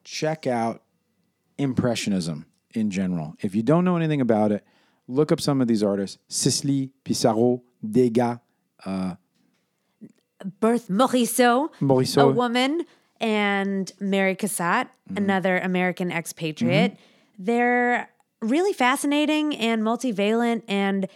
check 0.05 0.47
out 0.47 0.83
Impressionism 1.59 2.47
in 2.75 2.91
general. 2.91 3.35
If 3.41 3.55
you 3.55 3.63
don't 3.63 3.85
know 3.85 3.97
anything 3.97 4.21
about 4.21 4.51
it, 4.51 4.65
look 5.07 5.31
up 5.31 5.41
some 5.41 5.61
of 5.61 5.69
these 5.69 5.83
artists 5.83 6.19
Sisley, 6.29 6.91
Pissarro, 7.05 7.63
Degas, 7.89 8.39
Berthe 10.61 10.89
Morisot, 10.89 11.71
Morisot. 11.81 12.23
a 12.23 12.29
woman, 12.29 12.85
and 13.25 13.91
Mary 13.99 14.37
Cassatt, 14.37 14.85
mm-hmm. 14.85 15.17
another 15.17 15.59
American 15.59 16.13
expatriate. 16.13 16.93
Mm-hmm. 16.93 17.45
They're 17.45 18.11
really 18.43 18.75
fascinating 18.75 19.57
and 19.57 19.83
multivalent 19.83 20.63
and 20.69 21.09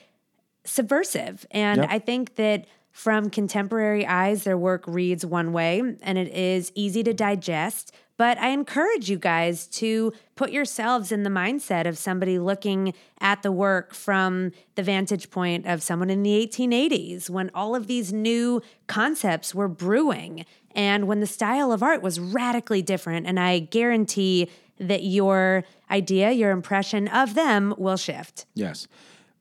subversive. 0.65 1.47
And 1.51 1.83
Yep. 1.83 1.89
I 1.91 1.99
think 1.99 2.37
that 2.37 2.65
from 2.93 3.29
contemporary 3.29 4.07
eyes, 4.07 4.45
their 4.45 4.57
work 4.57 4.85
reads 4.87 5.25
one 5.25 5.53
way 5.53 5.81
and 6.03 6.19
it 6.19 6.35
is 6.35 6.73
easy 6.75 7.03
to 7.05 7.13
digest. 7.13 7.95
But 8.17 8.39
I 8.39 8.49
encourage 8.49 9.09
you 9.09 9.19
guys 9.19 9.67
to 9.67 10.13
put 10.35 10.51
yourselves 10.51 11.13
in 11.13 11.23
the 11.23 11.31
mindset 11.31 11.87
of 11.87 11.97
somebody 11.97 12.39
looking 12.39 12.95
at 13.21 13.43
the 13.43 13.53
work 13.53 13.95
from 13.95 14.51
the 14.75 14.83
vantage 14.83 15.31
point 15.31 15.67
of 15.67 15.83
someone 15.83 16.11
in 16.11 16.25
the 16.25 16.45
1880s 16.45 17.31
when 17.31 17.51
all 17.55 17.77
of 17.77 17.87
these 17.87 18.13
new 18.13 18.61
concepts 18.89 19.55
were 19.55 19.69
brewing 19.69 20.45
and 20.79 21.09
when 21.09 21.19
the 21.19 21.27
style 21.27 21.73
of 21.73 21.83
art 21.83 22.03
was 22.03 22.21
radically 22.21 22.83
different. 22.83 23.27
And 23.27 23.39
I 23.39 23.59
guarantee 23.59 24.49
that 24.79 25.03
your 25.03 25.65
idea, 25.91 26.31
your 26.31 26.53
impression 26.53 27.09
of 27.09 27.35
them 27.35 27.75
will 27.77 27.97
shift. 27.97 28.47
Yes. 28.55 28.87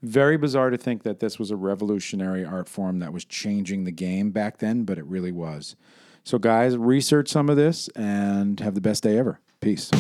Very 0.02 0.36
bizarre 0.36 0.72
to 0.72 0.78
think 0.78 1.04
that 1.04 1.20
this 1.20 1.38
was 1.38 1.52
a 1.52 1.56
revolutionary 1.56 2.44
art 2.44 2.68
form 2.68 2.98
that 3.00 3.14
was 3.14 3.24
changing 3.24 3.84
the 3.84 3.92
game 3.92 4.32
back 4.32 4.58
then, 4.58 4.84
but 4.84 4.98
it 4.98 5.06
really 5.06 5.32
was. 5.32 5.76
So, 6.24 6.40
guys, 6.40 6.76
research 6.76 7.30
some 7.30 7.50
of 7.50 7.56
this 7.56 7.88
and 7.90 8.60
have 8.60 8.74
the 8.74 8.82
best 8.82 9.04
day 9.04 9.18
ever. 9.18 9.40
Peace. 9.62 9.92